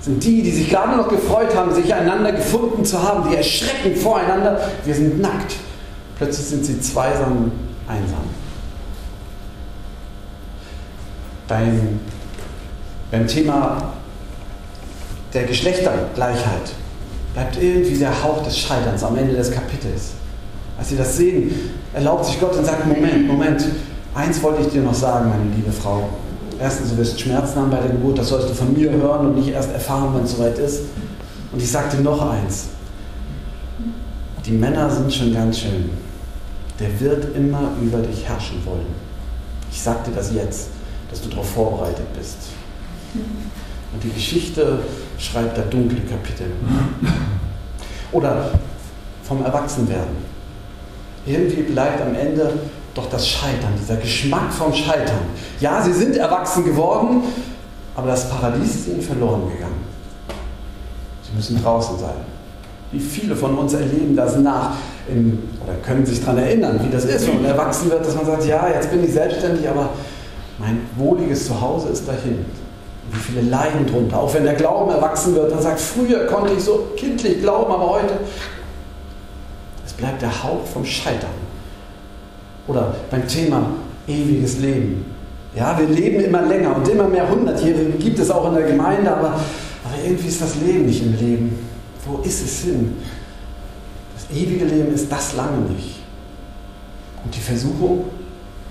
sind 0.00 0.24
die, 0.24 0.42
die 0.42 0.50
sich 0.50 0.70
gerade 0.70 0.96
noch 0.96 1.08
gefreut 1.08 1.54
haben, 1.54 1.74
sich 1.74 1.94
einander 1.94 2.32
gefunden 2.32 2.84
zu 2.84 3.02
haben, 3.02 3.28
die 3.30 3.36
erschrecken 3.36 3.94
voreinander. 3.94 4.60
Wir 4.84 4.94
sind 4.94 5.20
nackt. 5.20 5.56
Plötzlich 6.16 6.46
sind 6.46 6.64
sie 6.64 6.80
zweisam 6.80 7.52
einsam. 7.86 8.24
Beim, 11.46 12.00
beim 13.10 13.26
Thema 13.26 13.92
der 15.32 15.44
Geschlechtergleichheit 15.44 16.72
bleibt 17.34 17.62
irgendwie 17.62 17.96
der 17.96 18.22
Hauch 18.22 18.42
des 18.42 18.58
Scheiterns 18.58 19.04
am 19.04 19.16
Ende 19.16 19.34
des 19.34 19.50
Kapitels. 19.50 20.12
Als 20.78 20.88
sie 20.88 20.96
das 20.96 21.16
sehen, 21.16 21.72
erlaubt 21.92 22.24
sich 22.24 22.40
Gott 22.40 22.56
und 22.56 22.64
sagt, 22.64 22.86
Moment, 22.86 23.26
Moment, 23.26 23.64
eins 24.18 24.42
wollte 24.42 24.62
ich 24.62 24.68
dir 24.68 24.82
noch 24.82 24.94
sagen, 24.94 25.30
meine 25.30 25.54
liebe 25.54 25.70
Frau. 25.70 26.08
Erstens, 26.60 26.90
du 26.90 26.96
wirst 26.96 27.20
Schmerzen 27.20 27.56
haben 27.56 27.70
bei 27.70 27.78
der 27.78 27.90
Geburt, 27.90 28.18
das 28.18 28.28
sollst 28.28 28.50
du 28.50 28.54
von 28.54 28.72
mir 28.72 28.90
hören 28.90 29.28
und 29.28 29.36
nicht 29.36 29.50
erst 29.50 29.72
erfahren, 29.72 30.12
wenn 30.14 30.24
es 30.24 30.32
soweit 30.32 30.58
ist. 30.58 30.82
Und 31.52 31.62
ich 31.62 31.70
sagte 31.70 31.98
noch 31.98 32.20
eins, 32.28 32.66
die 34.44 34.50
Männer 34.50 34.90
sind 34.90 35.12
schon 35.12 35.32
ganz 35.32 35.60
schön. 35.60 35.90
Der 36.80 37.00
wird 37.00 37.36
immer 37.36 37.70
über 37.80 37.98
dich 37.98 38.28
herrschen 38.28 38.64
wollen. 38.64 38.86
Ich 39.70 39.80
sagte 39.80 40.10
das 40.14 40.32
jetzt, 40.32 40.68
dass 41.10 41.20
du 41.20 41.28
darauf 41.28 41.48
vorbereitet 41.50 42.06
bist. 42.16 42.36
Und 43.14 44.02
die 44.02 44.10
Geschichte 44.10 44.80
schreibt 45.18 45.56
da 45.56 45.62
dunkle 45.62 46.00
Kapitel. 46.00 46.50
Oder 48.12 48.50
vom 49.22 49.44
Erwachsenwerden. 49.44 50.28
irgendwie 51.26 51.62
bleibt 51.62 52.00
am 52.00 52.14
Ende 52.14 52.52
doch 52.98 53.08
das 53.08 53.28
Scheitern, 53.28 53.72
dieser 53.80 53.96
Geschmack 53.96 54.52
vom 54.52 54.72
Scheitern. 54.72 55.20
Ja, 55.60 55.80
sie 55.82 55.92
sind 55.92 56.16
erwachsen 56.16 56.64
geworden, 56.64 57.22
aber 57.94 58.08
das 58.08 58.28
Paradies 58.28 58.74
ist 58.74 58.88
ihnen 58.88 59.02
verloren 59.02 59.42
gegangen. 59.52 59.86
Sie 61.22 61.36
müssen 61.36 61.62
draußen 61.62 61.98
sein. 61.98 62.16
Wie 62.90 63.00
viele 63.00 63.36
von 63.36 63.56
uns 63.56 63.74
erleben 63.74 64.16
das 64.16 64.36
nach 64.38 64.72
in, 65.08 65.42
oder 65.62 65.74
können 65.84 66.04
sich 66.04 66.20
daran 66.20 66.38
erinnern, 66.38 66.80
wie 66.82 66.90
das 66.90 67.04
ist, 67.04 67.26
wenn 67.28 67.42
man 67.42 67.50
erwachsen 67.50 67.90
wird, 67.90 68.04
dass 68.04 68.14
man 68.14 68.26
sagt, 68.26 68.46
ja, 68.46 68.68
jetzt 68.68 68.90
bin 68.90 69.04
ich 69.04 69.12
selbstständig, 69.12 69.68
aber 69.68 69.90
mein 70.58 70.80
wohliges 70.96 71.46
Zuhause 71.46 71.90
ist 71.90 72.08
dahin. 72.08 72.44
Wie 73.10 73.18
viele 73.18 73.42
leiden 73.42 73.86
drunter. 73.86 74.18
Auch 74.18 74.34
wenn 74.34 74.44
der 74.44 74.54
Glauben 74.54 74.90
erwachsen 74.90 75.34
wird, 75.34 75.52
dann 75.52 75.62
sagt, 75.62 75.80
früher 75.80 76.26
konnte 76.26 76.52
ich 76.52 76.62
so 76.62 76.88
kindlich 76.96 77.40
glauben, 77.40 77.72
aber 77.72 77.90
heute, 77.90 78.14
es 79.86 79.92
bleibt 79.92 80.20
der 80.20 80.42
Hauch 80.42 80.64
vom 80.66 80.84
Scheitern. 80.84 81.47
Oder 82.68 82.94
beim 83.10 83.26
Thema 83.26 83.70
ewiges 84.06 84.58
Leben. 84.58 85.04
Ja, 85.56 85.76
wir 85.78 85.88
leben 85.88 86.20
immer 86.20 86.42
länger 86.42 86.76
und 86.76 86.86
immer 86.86 87.08
mehr 87.08 87.28
Hundertjährige 87.28 87.92
gibt 87.98 88.18
es 88.18 88.30
auch 88.30 88.48
in 88.48 88.54
der 88.54 88.66
Gemeinde, 88.66 89.10
aber, 89.10 89.28
aber 89.28 90.04
irgendwie 90.04 90.28
ist 90.28 90.40
das 90.40 90.54
Leben 90.56 90.86
nicht 90.86 91.02
im 91.02 91.16
Leben. 91.16 91.58
Wo 92.04 92.18
ist 92.18 92.44
es 92.44 92.60
hin? 92.60 92.96
Das 94.14 94.36
ewige 94.36 94.66
Leben 94.66 94.94
ist 94.94 95.10
das 95.10 95.34
lange 95.34 95.58
nicht. 95.74 95.96
Und 97.24 97.34
die 97.34 97.40
Versuchung, 97.40 98.04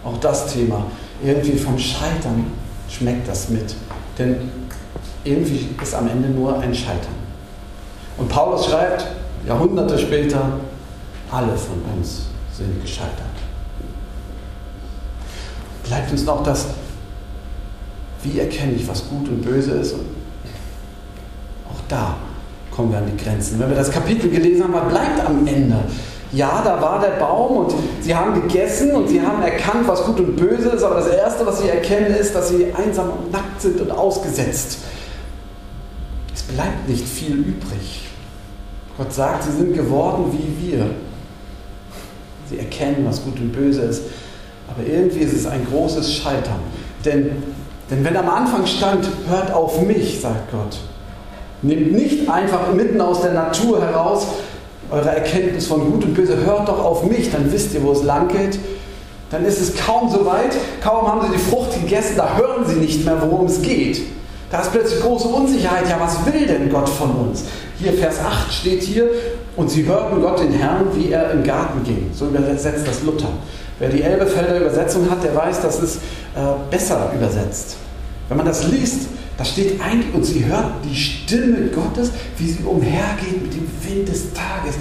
auch 0.04 0.18
das 0.20 0.54
Thema, 0.54 0.86
irgendwie 1.24 1.58
vom 1.58 1.78
Scheitern 1.78 2.46
schmeckt 2.90 3.28
das 3.28 3.50
mit. 3.50 3.76
Denn 4.18 4.38
irgendwie 5.24 5.70
ist 5.82 5.96
am 5.96 6.08
Ende 6.08 6.30
nur 6.30 6.60
ein 6.60 6.74
Scheitern. 6.74 7.18
Und 8.18 8.30
Paulus 8.30 8.68
schreibt, 8.68 9.06
Jahrhunderte 9.46 9.98
später, 9.98 10.60
alle 11.32 11.58
von 11.58 11.82
uns 11.96 12.28
sind 12.56 12.82
gescheitert. 12.82 13.27
Bleibt 15.88 16.12
uns 16.12 16.26
noch 16.26 16.44
das, 16.44 16.68
wie 18.24 18.40
erkenne 18.40 18.74
ich, 18.74 18.88
was 18.88 19.08
gut 19.10 19.28
und 19.30 19.42
böse 19.42 19.72
ist. 19.72 19.94
Und 19.94 20.06
auch 21.70 21.82
da 21.88 22.16
kommen 22.72 22.92
wir 22.92 22.98
an 22.98 23.06
die 23.12 23.24
Grenzen. 23.24 23.60
Wenn 23.60 23.70
wir 23.70 23.76
das 23.76 23.92
Kapitel 23.92 24.30
gelesen 24.30 24.64
haben, 24.64 24.74
was 24.74 24.90
bleibt 24.90 25.26
am 25.26 25.48
Ende? 25.48 25.80
Ja, 26.34 26.62
da 26.64 26.82
war 26.82 27.00
der 27.00 27.20
Baum 27.20 27.58
und 27.58 27.74
sie 28.02 28.14
haben 28.14 28.42
gegessen 28.42 28.92
und 28.92 29.08
sie 29.08 29.22
haben 29.22 29.42
erkannt, 29.42 29.88
was 29.88 30.04
gut 30.04 30.20
und 30.20 30.36
böse 30.36 30.70
ist, 30.70 30.84
aber 30.84 30.96
das 30.96 31.08
Erste, 31.08 31.46
was 31.46 31.62
sie 31.62 31.70
erkennen, 31.70 32.14
ist, 32.14 32.36
dass 32.36 32.50
sie 32.50 32.74
einsam 32.74 33.10
und 33.12 33.32
nackt 33.32 33.62
sind 33.62 33.80
und 33.80 33.92
ausgesetzt. 33.92 34.80
Es 36.36 36.44
bleibt 36.44 36.90
nicht 36.90 37.08
viel 37.08 37.36
übrig. 37.36 38.10
Gott 38.98 39.14
sagt, 39.14 39.44
sie 39.44 39.52
sind 39.52 39.74
geworden 39.74 40.26
wie 40.34 40.70
wir. 40.70 40.90
Sie 42.50 42.60
erkennen, 42.60 43.06
was 43.06 43.24
gut 43.24 43.40
und 43.40 43.54
böse 43.54 43.82
ist, 43.82 44.04
aber 44.68 44.86
irgendwie 44.86 45.20
ist 45.20 45.34
es 45.34 45.46
ein 45.46 45.66
großes 45.70 46.14
Scheitern. 46.14 46.60
Denn, 47.06 47.44
denn 47.90 48.04
wenn 48.04 48.18
am 48.18 48.30
Anfang 48.30 48.66
stand, 48.66 49.08
hört 49.30 49.52
auf 49.52 49.82
mich, 49.82 50.20
sagt 50.22 50.52
Gott, 50.52 50.78
nehmt 51.62 51.94
nicht 51.94 52.30
einfach 52.30 52.74
mitten 52.74 53.02
aus 53.02 53.22
der 53.22 53.34
Natur 53.34 53.82
heraus 53.82 54.28
eure 54.90 55.10
Erkenntnis 55.10 55.68
von 55.68 55.92
Gut 55.92 56.06
und 56.06 56.14
Böse, 56.14 56.38
hört 56.46 56.68
doch 56.68 56.84
auf 56.84 57.04
mich, 57.04 57.32
dann 57.32 57.52
wisst 57.52 57.74
ihr, 57.74 57.84
wo 57.84 57.92
es 57.92 58.04
lang 58.04 58.30
geht. 58.30 58.58
Dann 59.30 59.44
ist 59.44 59.60
es 59.60 59.76
kaum 59.76 60.10
so 60.10 60.26
weit, 60.26 60.56
kaum 60.82 61.06
haben 61.08 61.28
sie 61.28 61.34
die 61.34 61.44
Frucht 61.44 61.74
gegessen, 61.74 62.14
da 62.16 62.38
hören 62.38 62.66
sie 62.66 62.76
nicht 62.76 63.04
mehr, 63.04 63.22
worum 63.22 63.48
es 63.48 63.62
geht. 63.62 64.02
Da 64.50 64.62
ist 64.62 64.72
plötzlich 64.72 65.02
große 65.02 65.28
Unsicherheit. 65.28 65.90
Ja, 65.90 66.00
was 66.00 66.26
will 66.26 66.48
denn 66.48 66.70
Gott 66.70 66.88
von 66.88 67.12
uns? 67.12 67.44
Hier 67.80 67.92
Vers 67.92 68.20
8 68.26 68.54
steht 68.54 68.82
hier, 68.82 69.10
und 69.58 69.70
sie 69.70 69.86
hörten 69.86 70.22
Gott 70.22 70.40
den 70.40 70.54
Herrn, 70.54 70.86
wie 70.94 71.12
er 71.12 71.32
im 71.32 71.44
Garten 71.44 71.84
ging. 71.84 72.12
So 72.14 72.28
übersetzt 72.28 72.88
das 72.88 73.04
Luther. 73.04 73.30
Wer 73.80 73.90
die 73.90 74.02
Elbefelder 74.02 74.60
Übersetzung 74.62 75.10
hat, 75.10 75.24
der 75.24 75.36
weiß, 75.36 75.62
dass 75.62 75.82
es 75.82 75.96
äh, 75.98 76.00
besser 76.72 77.12
übersetzt. 77.16 77.78
Wenn 78.28 78.38
man 78.38 78.46
das 78.46 78.68
liest, 78.68 79.08
da 79.38 79.46
steht 79.46 79.80
eigentlich, 79.80 80.14
und 80.14 80.24
sie 80.24 80.46
hört 80.46 80.84
die 80.84 80.96
Stimme 80.96 81.68
Gottes, 81.68 82.12
wie 82.38 82.50
sie 82.50 82.64
umhergeht 82.64 83.42
mit 83.42 83.54
dem 83.54 83.70
Wind 83.84 84.10
des 84.10 84.34
Tages. 84.34 84.76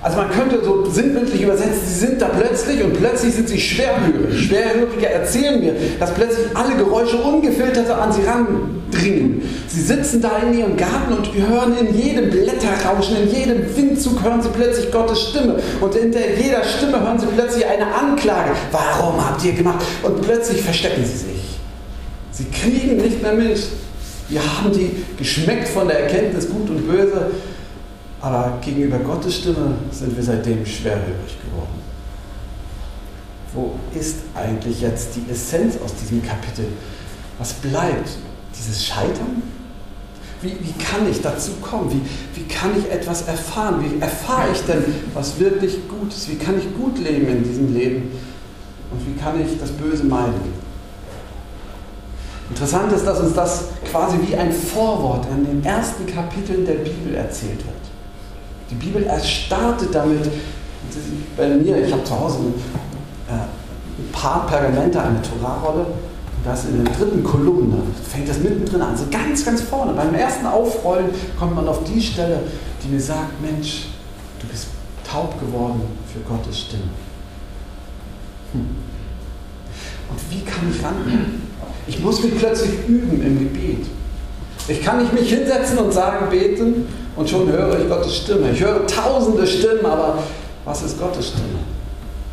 Also 0.00 0.16
man 0.16 0.30
könnte 0.30 0.64
so 0.64 0.88
sinnbildlich 0.88 1.42
übersetzen, 1.42 1.80
sie 1.84 2.06
sind 2.06 2.22
da 2.22 2.28
plötzlich 2.28 2.84
und 2.84 2.92
plötzlich 2.94 3.34
sind 3.34 3.48
sie 3.48 3.58
schwerhörig. 3.58 4.46
Schwerhörige 4.46 5.08
erzählen 5.08 5.60
mir, 5.60 5.74
dass 5.98 6.14
plötzlich 6.14 6.46
alle 6.54 6.76
Geräusche 6.76 7.16
ungefiltert 7.16 7.90
an 7.90 8.12
sie 8.12 8.22
randringen. 8.22 9.42
Sie 9.66 9.82
sitzen 9.82 10.22
da 10.22 10.38
in 10.46 10.56
ihrem 10.56 10.76
Garten 10.76 11.14
und 11.14 11.34
hören 11.34 11.76
in 11.80 11.98
jedem 11.98 12.30
Blätterrauschen, 12.30 13.16
in 13.24 13.34
jedem 13.34 13.76
Windzug 13.76 14.22
hören 14.22 14.40
sie 14.40 14.50
plötzlich 14.50 14.92
Gottes 14.92 15.30
Stimme. 15.30 15.56
Und 15.80 15.94
hinter 15.94 16.20
jeder 16.40 16.62
Stimme 16.62 17.00
hören 17.00 17.18
sie 17.18 17.26
plötzlich 17.26 17.66
eine 17.66 17.92
Anklage. 17.92 18.52
Warum 18.70 19.24
habt 19.26 19.44
ihr 19.44 19.52
gemacht? 19.52 19.84
Und 20.04 20.22
plötzlich 20.22 20.62
verstecken 20.62 21.04
sie 21.04 21.18
sich. 21.18 21.58
Sie 22.30 22.44
kriegen 22.44 22.98
nicht 22.98 23.20
mehr 23.20 23.32
mit. 23.32 23.58
Wir 24.28 24.40
haben 24.40 24.70
die 24.72 24.92
geschmeckt 25.18 25.66
von 25.68 25.88
der 25.88 26.04
Erkenntnis 26.04 26.48
gut 26.48 26.70
und 26.70 26.86
böse 26.86 27.30
aber 28.20 28.58
gegenüber 28.60 28.98
Gottes 28.98 29.36
Stimme 29.36 29.74
sind 29.92 30.16
wir 30.16 30.22
seitdem 30.22 30.64
schwerhörig 30.66 31.38
geworden. 31.44 31.78
Wo 33.54 33.72
ist 33.98 34.16
eigentlich 34.34 34.80
jetzt 34.80 35.10
die 35.16 35.30
Essenz 35.30 35.76
aus 35.82 35.94
diesem 35.94 36.22
Kapitel? 36.22 36.66
Was 37.38 37.52
bleibt? 37.54 38.10
Dieses 38.56 38.84
Scheitern? 38.84 39.42
Wie, 40.42 40.50
wie 40.50 40.72
kann 40.72 41.08
ich 41.10 41.20
dazu 41.20 41.52
kommen? 41.60 41.90
Wie, 41.90 42.40
wie 42.40 42.46
kann 42.46 42.70
ich 42.78 42.90
etwas 42.90 43.22
erfahren? 43.22 43.82
Wie 43.82 44.00
erfahre 44.00 44.50
ich 44.52 44.60
denn, 44.62 44.84
was 45.14 45.38
wirklich 45.38 45.88
gut 45.88 46.12
ist? 46.12 46.28
Wie 46.28 46.36
kann 46.36 46.58
ich 46.58 46.76
gut 46.76 46.98
leben 46.98 47.28
in 47.28 47.44
diesem 47.44 47.74
Leben? 47.74 48.10
Und 48.90 49.06
wie 49.06 49.20
kann 49.20 49.40
ich 49.40 49.58
das 49.58 49.70
Böse 49.70 50.04
meiden? 50.04 50.68
Interessant 52.50 52.92
ist, 52.92 53.04
dass 53.04 53.20
uns 53.20 53.34
das 53.34 53.64
quasi 53.90 54.16
wie 54.26 54.36
ein 54.36 54.52
Vorwort 54.52 55.26
an 55.30 55.44
den 55.44 55.64
ersten 55.64 56.06
Kapiteln 56.06 56.64
der 56.64 56.74
Bibel 56.74 57.14
erzählt 57.14 57.58
wird. 57.58 57.87
Die 58.78 58.86
Bibel 58.86 59.06
startet 59.24 59.94
damit, 59.94 60.30
bei 61.36 61.48
mir, 61.48 61.84
ich 61.84 61.92
habe 61.92 62.04
zu 62.04 62.18
Hause 62.18 62.38
ein, 62.38 62.54
äh, 63.34 64.12
paar 64.12 64.46
Pergamente, 64.46 65.00
eine 65.00 65.20
Torahrolle, 65.22 65.80
und 65.80 66.46
das 66.46 66.66
in 66.66 66.84
der 66.84 66.92
dritten 66.92 67.24
Kolumne 67.24 67.78
fängt 68.08 68.28
das 68.28 68.38
mittendrin 68.38 68.80
an, 68.80 68.96
so 68.96 69.04
ganz, 69.10 69.44
ganz 69.44 69.62
vorne. 69.62 69.92
Beim 69.92 70.14
ersten 70.14 70.46
Aufrollen 70.46 71.06
kommt 71.38 71.56
man 71.56 71.66
auf 71.66 71.82
die 71.84 72.00
Stelle, 72.00 72.40
die 72.82 72.88
mir 72.88 73.00
sagt, 73.00 73.40
Mensch, 73.42 73.86
du 74.40 74.46
bist 74.46 74.68
taub 75.08 75.38
geworden 75.40 75.82
für 76.12 76.20
Gottes 76.20 76.60
Stimme. 76.60 76.84
Hm. 78.52 78.60
Und 80.10 80.20
wie 80.30 80.40
kann 80.42 80.72
ich 80.72 80.82
ran? 80.82 81.42
Ich 81.86 82.00
muss 82.00 82.22
mich 82.22 82.36
plötzlich 82.38 82.86
üben 82.86 83.20
im 83.22 83.38
Gebet. 83.38 83.86
Ich 84.68 84.82
kann 84.82 85.00
nicht 85.00 85.12
mich 85.12 85.28
hinsetzen 85.30 85.78
und 85.78 85.92
sagen, 85.92 86.30
beten, 86.30 86.86
und 87.18 87.28
schon 87.28 87.50
höre 87.50 87.80
ich 87.80 87.88
Gottes 87.88 88.16
Stimme. 88.16 88.52
Ich 88.52 88.60
höre 88.60 88.86
tausende 88.86 89.44
Stimmen, 89.44 89.84
aber 89.84 90.18
was 90.64 90.82
ist 90.82 91.00
Gottes 91.00 91.28
Stimme? 91.28 91.58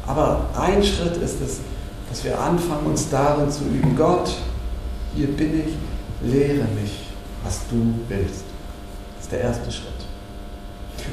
Aber 0.06 0.42
ein 0.56 0.84
Schritt 0.84 1.18
ist 1.18 1.42
es, 1.42 1.60
dass 2.08 2.24
wir 2.24 2.40
anfangen, 2.40 2.86
uns 2.86 3.10
darin 3.10 3.50
zu 3.50 3.64
üben. 3.64 3.96
Gott, 3.98 4.30
hier 5.16 5.28
bin 5.28 5.60
ich, 5.60 6.32
lehre 6.32 6.66
mich, 6.80 7.08
was 7.44 7.62
du 7.72 7.96
willst. 8.08 8.44
Das 9.16 9.24
ist 9.24 9.32
der 9.32 9.42
erste 9.42 9.72
Schritt. 9.72 9.88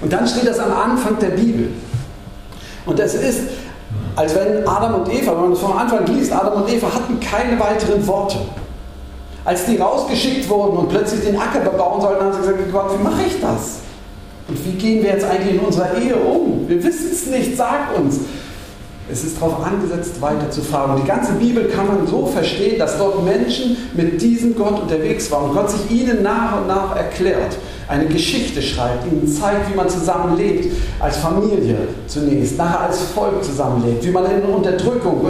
Und 0.03 0.13
dann 0.13 0.27
steht 0.27 0.47
das 0.47 0.59
am 0.59 0.73
Anfang 0.73 1.19
der 1.19 1.31
Bibel. 1.31 1.69
Und 2.85 3.01
es 3.01 3.15
ist, 3.15 3.41
als 4.17 4.35
wenn 4.35 4.69
Adam 4.69 4.97
und 4.97 5.11
Eva, 5.11 5.33
wenn 5.33 5.41
man 5.41 5.51
das 5.53 5.61
vom 5.61 5.73
Anfang 5.73 6.05
liest, 6.09 6.31
Adam 6.31 6.63
und 6.63 6.71
Eva 6.71 6.93
hatten 6.93 7.19
keine 7.21 7.59
weiteren 7.59 8.07
Worte. 8.07 8.37
Als 9.45 9.67
die 9.67 9.77
rausgeschickt 9.77 10.49
wurden 10.49 10.77
und 10.77 10.89
plötzlich 10.89 11.25
den 11.25 11.37
Acker 11.37 11.61
bebauen 11.61 12.01
sollten, 12.01 12.25
haben 12.25 12.33
sie 12.33 12.41
gesagt, 12.41 12.59
Gott, 12.73 12.99
wie 12.99 13.03
mache 13.03 13.23
ich 13.27 13.41
das? 13.41 13.81
Und 14.49 14.67
wie 14.67 14.73
gehen 14.73 15.03
wir 15.03 15.11
jetzt 15.11 15.25
eigentlich 15.25 15.57
in 15.57 15.61
unserer 15.61 15.97
Ehe 15.99 16.17
um? 16.17 16.69
Wir 16.69 16.83
wissen 16.83 17.11
es 17.13 17.27
nicht, 17.27 17.57
sag 17.57 17.97
uns. 17.97 18.21
Es 19.11 19.25
ist 19.25 19.37
darauf 19.37 19.65
angesetzt, 19.65 20.21
weiterzufahren. 20.23 20.93
Und 20.93 21.03
die 21.03 21.09
ganze 21.09 21.33
Bibel 21.33 21.65
kann 21.65 21.89
man 21.89 22.07
so 22.07 22.27
verstehen, 22.27 22.79
dass 22.79 22.99
dort 22.99 23.25
Menschen 23.25 23.77
mit 23.95 24.23
diesem 24.23 24.57
Gott 24.57 24.81
unterwegs 24.81 25.31
waren 25.31 25.51
und 25.51 25.57
Gott 25.57 25.71
sich 25.71 25.91
ihnen 25.91 26.23
nach 26.23 26.61
und 26.61 26.69
nach 26.69 26.97
erklärt, 26.97 27.59
eine 27.89 28.07
Geschichte 28.07 28.63
schreibt, 28.63 29.07
ihnen 29.11 29.27
zeigt, 29.27 29.71
wie 29.71 29.77
man 29.77 29.89
zusammenlebt, 29.89 30.73
als 31.01 31.17
Familie 31.19 31.77
zunächst, 32.07 32.57
nachher 32.57 32.83
als 32.83 33.01
Volk 33.03 33.43
zusammenlebt, 33.43 34.07
wie 34.07 34.11
man 34.11 34.25
in 34.27 34.43
Unterdrückung 34.43 35.21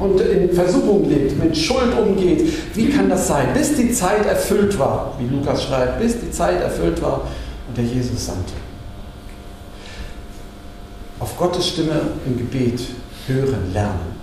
und 0.00 0.20
in 0.20 0.52
Versuchung 0.52 1.08
lebt, 1.08 1.42
mit 1.42 1.56
Schuld 1.56 1.96
umgeht. 1.98 2.74
Wie 2.74 2.88
kann 2.88 3.08
das 3.08 3.28
sein? 3.28 3.48
Bis 3.54 3.74
die 3.74 3.92
Zeit 3.92 4.26
erfüllt 4.26 4.78
war, 4.78 5.14
wie 5.18 5.34
Lukas 5.34 5.64
schreibt, 5.64 6.00
bis 6.00 6.18
die 6.20 6.30
Zeit 6.30 6.60
erfüllt 6.60 7.00
war 7.02 7.22
und 7.68 7.76
der 7.76 7.84
Jesus 7.84 8.26
sandte. 8.26 8.54
Auf 11.18 11.36
Gottes 11.36 11.68
Stimme 11.68 12.00
im 12.24 12.38
Gebet 12.38 12.80
hören, 13.26 13.72
lernen. 13.74 14.18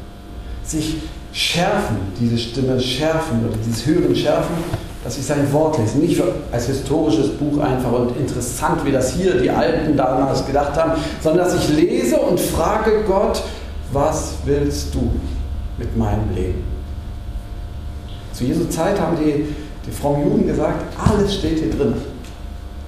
Sich 0.64 0.98
schärfen, 1.32 1.98
diese 2.20 2.38
Stimme 2.38 2.80
schärfen 2.80 3.46
oder 3.48 3.56
dieses 3.58 3.86
Hören 3.86 4.16
schärfen, 4.16 4.56
dass 5.04 5.18
ich 5.18 5.26
sein 5.26 5.52
Wort 5.54 5.78
lese. 5.78 6.00
Nicht 6.00 6.22
als 6.52 6.66
historisches 6.66 7.30
Buch 7.30 7.60
einfach 7.60 7.92
und 7.92 8.18
interessant, 8.18 8.84
wie 8.84 8.92
das 8.92 9.14
hier 9.14 9.36
die 9.40 9.52
Alten 9.52 9.96
damals 9.96 10.46
gedacht 10.46 10.76
haben, 10.76 11.00
sondern 11.22 11.46
dass 11.46 11.56
ich 11.56 11.70
lese 11.70 12.18
und 12.18 12.40
frage 12.40 13.04
Gott, 13.08 13.44
was 13.94 14.34
willst 14.46 14.94
du 14.96 15.12
mit 15.78 15.96
meinem 15.98 16.34
Leben? 16.34 16.64
Zu 18.34 18.44
Jesu 18.46 18.66
Zeit 18.66 19.00
haben 19.00 19.18
die, 19.18 19.56
die 19.86 19.92
frommen 19.92 20.30
Juden 20.30 20.48
gesagt, 20.48 20.84
alles 20.98 21.36
steht 21.36 21.60
hier 21.60 21.72
drin. 21.72 21.96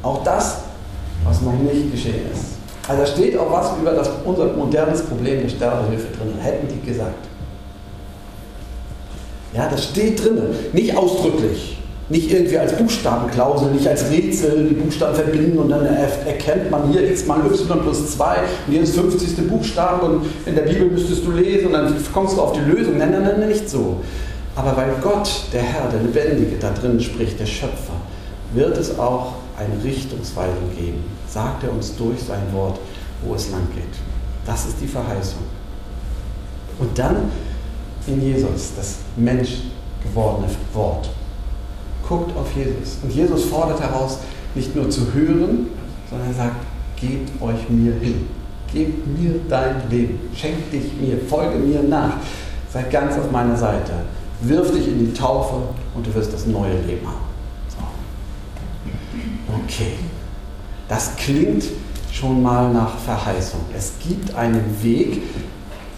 Auch 0.04 0.24
das, 0.24 0.60
was 1.24 1.42
noch 1.42 1.54
nicht 1.54 1.92
geschehen 1.92 2.32
ist. 2.32 2.60
Also 2.88 3.06
steht 3.06 3.38
auch 3.38 3.52
was 3.52 3.78
über 3.80 3.92
das, 3.92 4.10
unser 4.26 4.54
modernes 4.54 5.04
Problem 5.04 5.42
der 5.42 5.50
Sterbehilfe 5.50 6.08
drin, 6.18 6.34
hätten 6.40 6.68
die 6.68 6.88
gesagt. 6.88 7.26
Ja, 9.54 9.68
das 9.70 9.86
steht 9.86 10.24
drin, 10.24 10.42
nicht 10.74 10.96
ausdrücklich. 10.96 11.79
Nicht 12.10 12.32
irgendwie 12.32 12.58
als 12.58 12.74
Buchstabenklausel, 12.74 13.72
nicht 13.72 13.88
als 13.88 14.10
Rätsel 14.10 14.70
die 14.70 14.74
Buchstaben 14.74 15.16
verbinden 15.16 15.60
und 15.60 15.70
dann 15.70 15.86
erkennt 15.86 16.72
man 16.72 16.92
hier 16.92 17.08
x 17.08 17.28
mal 17.28 17.40
y 17.46 17.82
plus 17.82 18.12
2 18.14 18.36
und 18.66 18.74
hier 18.74 18.82
ist 18.82 18.96
50. 18.96 19.48
Buchstabe 19.48 20.06
und 20.06 20.26
in 20.48 20.56
der 20.56 20.64
Bibel 20.64 20.90
müsstest 20.90 21.24
du 21.26 21.32
lesen 21.32 21.68
und 21.68 21.74
dann 21.74 21.96
kommst 22.12 22.36
du 22.36 22.42
auf 22.42 22.54
die 22.54 22.62
Lösung. 22.62 22.98
Nein, 22.98 23.12
nein, 23.12 23.24
nein, 23.24 23.48
nicht 23.48 23.70
so. 23.70 23.98
Aber 24.56 24.76
weil 24.76 24.92
Gott, 25.02 25.30
der 25.54 25.62
Herr, 25.62 25.90
der 25.90 26.02
Lebendige, 26.02 26.58
da 26.60 26.72
drin 26.72 27.00
spricht, 27.00 27.40
der 27.40 27.46
Schöpfer, 27.46 27.94
wird 28.54 28.78
es 28.78 28.98
auch 28.98 29.34
eine 29.58 29.84
Richtungsweisung 29.84 30.76
geben. 30.76 31.04
Sagt 31.28 31.64
er 31.64 31.72
uns 31.72 31.96
durch 31.96 32.20
sein 32.22 32.42
Wort, 32.54 32.80
wo 33.24 33.36
es 33.36 33.52
lang 33.52 33.68
geht. 33.76 33.84
Das 34.46 34.66
ist 34.66 34.78
die 34.82 34.88
Verheißung. 34.88 35.44
Und 36.80 36.98
dann 36.98 37.32
in 38.08 38.22
Jesus, 38.22 38.72
das 38.76 38.96
Mensch 39.16 39.60
gewordene 40.04 40.48
Wort. 40.74 41.10
Guckt 42.10 42.36
auf 42.36 42.48
Jesus. 42.56 42.98
Und 43.04 43.14
Jesus 43.14 43.46
fordert 43.46 43.80
heraus, 43.80 44.18
nicht 44.56 44.76
nur 44.76 44.90
zu 44.90 45.14
hören, 45.14 45.68
sondern 46.10 46.30
er 46.30 46.34
sagt, 46.34 46.56
gebt 47.00 47.40
euch 47.40 47.70
mir 47.70 47.94
hin. 47.94 48.28
Gebt 48.74 49.06
mir 49.20 49.36
dein 49.48 49.76
Leben. 49.92 50.20
Schenk 50.36 50.72
dich 50.72 50.92
mir. 51.00 51.20
Folge 51.30 51.60
mir 51.60 51.84
nach. 51.84 52.14
Sei 52.74 52.82
ganz 52.84 53.16
auf 53.16 53.30
meiner 53.32 53.56
Seite. 53.56 53.92
Wirf 54.42 54.72
dich 54.72 54.88
in 54.88 55.06
die 55.06 55.14
Taufe 55.14 55.56
und 55.94 56.08
du 56.08 56.14
wirst 56.16 56.34
das 56.34 56.48
neue 56.48 56.82
Leben 56.82 57.06
haben. 57.06 57.26
So. 57.68 57.78
Okay. 59.64 59.94
Das 60.88 61.16
klingt 61.16 61.66
schon 62.12 62.42
mal 62.42 62.74
nach 62.74 62.98
Verheißung. 62.98 63.60
Es 63.78 63.94
gibt 64.00 64.34
einen 64.34 64.76
Weg, 64.82 65.22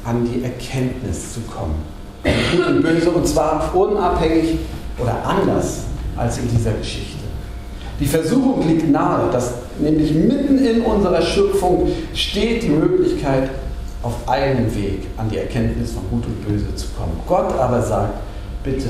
an 0.04 0.28
die 0.30 0.44
Erkenntnis 0.44 1.36
zu 1.36 1.40
kommen. 1.42 1.76
Gut 2.24 2.68
und 2.68 2.82
böse, 2.82 3.12
und 3.12 3.26
zwar 3.26 3.74
unabhängig 3.74 4.58
oder 4.98 5.26
anders 5.26 5.84
als 6.18 6.38
in 6.38 6.50
dieser 6.50 6.74
Geschichte. 6.74 7.20
Die 8.00 8.06
Versuchung 8.06 8.68
liegt 8.68 8.90
nahe, 8.90 9.32
dass 9.32 9.54
nämlich 9.80 10.14
mitten 10.14 10.58
in 10.58 10.82
unserer 10.82 11.22
Schöpfung 11.22 11.88
steht 12.14 12.64
die 12.64 12.70
Möglichkeit, 12.70 13.50
auf 14.04 14.28
einem 14.28 14.74
Weg 14.76 15.08
an 15.18 15.30
die 15.30 15.38
Erkenntnis 15.38 15.92
von 15.92 16.04
Gut 16.10 16.26
und 16.26 16.48
Böse 16.48 16.74
zu 16.76 16.88
kommen. 16.98 17.20
Gott 17.28 17.54
aber 17.60 17.82
sagt, 17.82 18.16
bitte, 18.64 18.90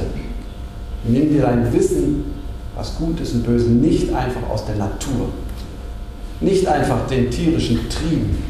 nimm 1.04 1.30
dir 1.34 1.42
dein 1.42 1.72
Wissen, 1.74 2.34
was 2.75 2.96
gut 2.96 3.20
ist 3.20 3.34
und 3.34 3.46
böse, 3.46 3.70
nicht 3.70 4.13
einfach 4.13 4.50
aus 4.50 4.66
der 4.66 4.75
Natur, 4.75 5.30
nicht 6.40 6.66
einfach 6.68 7.08
den 7.08 7.30
tierischen 7.30 7.90
Trieben. 7.90 8.42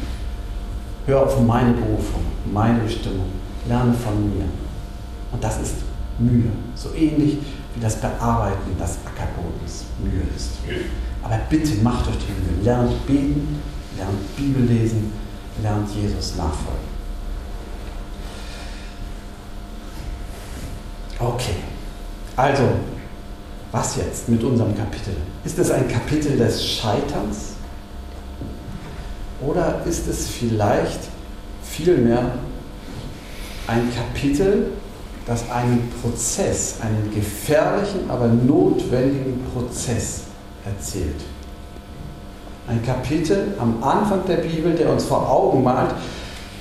Hör 1.06 1.24
auf 1.24 1.40
meine 1.40 1.72
Berufung, 1.72 2.22
meine 2.52 2.78
Bestimmung, 2.78 3.26
lerne 3.68 3.92
von 3.94 4.14
mir. 4.30 4.44
Und 5.32 5.42
das 5.42 5.60
ist 5.60 5.74
Mühe, 6.18 6.50
so 6.76 6.90
ähnlich 6.94 7.38
wie 7.74 7.80
das 7.80 7.96
Bearbeiten 7.96 8.76
des 8.78 8.98
Ackerbodens 9.06 9.84
Mühe 10.02 10.22
ist. 10.36 10.50
Aber 11.22 11.38
bitte 11.48 11.74
macht 11.82 12.08
euch 12.08 12.16
die 12.18 12.32
Mühe, 12.32 12.64
lernt 12.64 13.06
beten, 13.06 13.60
lernt 13.96 14.36
Bibel 14.36 14.64
lesen, 14.64 15.12
lernt 15.62 15.88
Jesus 15.94 16.36
nachfolgen. 16.36 16.92
Okay, 21.18 21.56
also, 22.36 22.64
was 23.70 23.96
jetzt 23.96 24.28
mit 24.28 24.42
unserem 24.42 24.76
Kapitel? 24.76 25.16
Ist 25.44 25.58
es 25.58 25.70
ein 25.70 25.86
Kapitel 25.88 26.36
des 26.36 26.66
Scheiterns? 26.66 27.52
Oder 29.40 29.84
ist 29.86 30.08
es 30.08 30.28
vielleicht 30.28 31.00
vielmehr 31.62 32.32
ein 33.66 33.92
Kapitel, 33.94 34.72
das 35.26 35.50
einen 35.50 35.90
Prozess, 36.00 36.76
einen 36.80 37.14
gefährlichen, 37.14 38.08
aber 38.08 38.28
notwendigen 38.28 39.40
Prozess 39.52 40.22
erzählt? 40.64 41.20
Ein 42.68 42.82
Kapitel 42.84 43.54
am 43.58 43.82
Anfang 43.82 44.24
der 44.26 44.36
Bibel, 44.36 44.72
der 44.74 44.90
uns 44.90 45.04
vor 45.04 45.28
Augen 45.28 45.62
malt, 45.62 45.94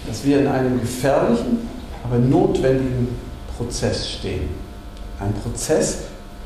dass 0.08 0.26
wir 0.26 0.40
in 0.40 0.48
einem 0.48 0.80
gefährlichen, 0.80 1.70
aber 2.04 2.18
notwendigen 2.18 3.10
Prozess 3.56 4.10
stehen. 4.10 4.50
Ein 5.20 5.34
Prozess, 5.34 6.00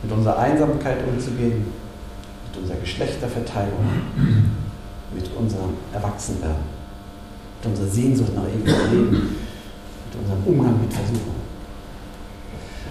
mit 0.04 0.12
unserer 0.12 0.38
Einsamkeit 0.38 0.98
umzugehen, 1.08 1.66
mit 2.48 2.62
unserer 2.62 2.78
Geschlechterverteilung, 2.78 3.80
mit 5.14 5.30
unserem 5.36 5.74
Erwachsenwerden, 5.94 6.64
mit 7.62 7.72
unserer 7.72 7.88
Sehnsucht 7.88 8.36
nach 8.36 8.44
ewigem 8.44 8.92
Leben, 8.92 9.12
mit 9.12 10.22
unserem 10.22 10.44
Umgang 10.46 10.82
mit 10.82 10.94
Versuchung. 10.94 11.35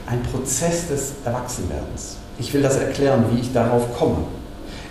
Ein 0.06 0.22
Prozess 0.22 0.88
des 0.88 1.12
Erwachsenwerdens. 1.24 2.16
Ich 2.38 2.52
will 2.52 2.62
das 2.62 2.76
erklären, 2.76 3.24
wie 3.32 3.40
ich 3.40 3.52
darauf 3.52 3.96
komme. 3.96 4.18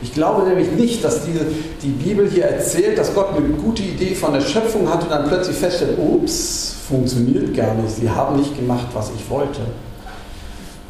Ich 0.02 0.14
glaube 0.14 0.48
nämlich 0.48 0.72
nicht, 0.72 1.04
dass 1.04 1.24
diese, 1.26 1.46
die 1.82 1.90
Bibel 1.90 2.30
hier 2.30 2.46
erzählt, 2.46 2.98
dass 2.98 3.14
Gott 3.14 3.30
eine 3.36 3.48
gute 3.48 3.84
Idee 3.84 4.14
von 4.16 4.34
der 4.34 4.42
Schöpfung 4.42 4.90
hat 4.90 5.04
und 5.04 5.12
dann 5.12 5.28
plötzlich 5.28 5.56
feststellt, 5.56 5.98
ups, 5.98 6.76
funktioniert 6.88 7.56
gar 7.56 7.74
nicht, 7.76 7.96
sie 7.96 8.10
haben 8.10 8.38
nicht 8.38 8.56
gemacht, 8.58 8.88
was 8.94 9.12
ich 9.16 9.30
wollte. 9.30 9.62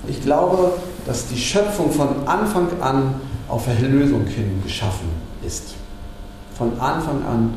Ich 0.08 0.22
glaube, 0.24 0.72
dass 1.06 1.28
die 1.28 1.38
Schöpfung 1.38 1.92
von 1.92 2.28
Anfang 2.28 2.68
an 2.82 3.16
auf 3.48 3.68
Erlösung 3.68 4.26
hin 4.26 4.62
geschaffen 4.64 5.10
ist. 5.46 5.76
Von 6.58 6.80
Anfang 6.80 7.24
an 7.26 7.54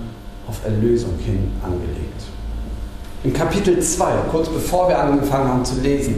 auf 0.46 0.64
Erlösung 0.64 1.14
hin 1.24 1.50
angelegt. 1.64 2.22
Im 3.24 3.32
Kapitel 3.32 3.80
2, 3.80 4.12
kurz 4.30 4.48
bevor 4.48 4.88
wir 4.88 4.98
angefangen 4.98 5.48
haben 5.48 5.64
zu 5.64 5.80
lesen, 5.80 6.16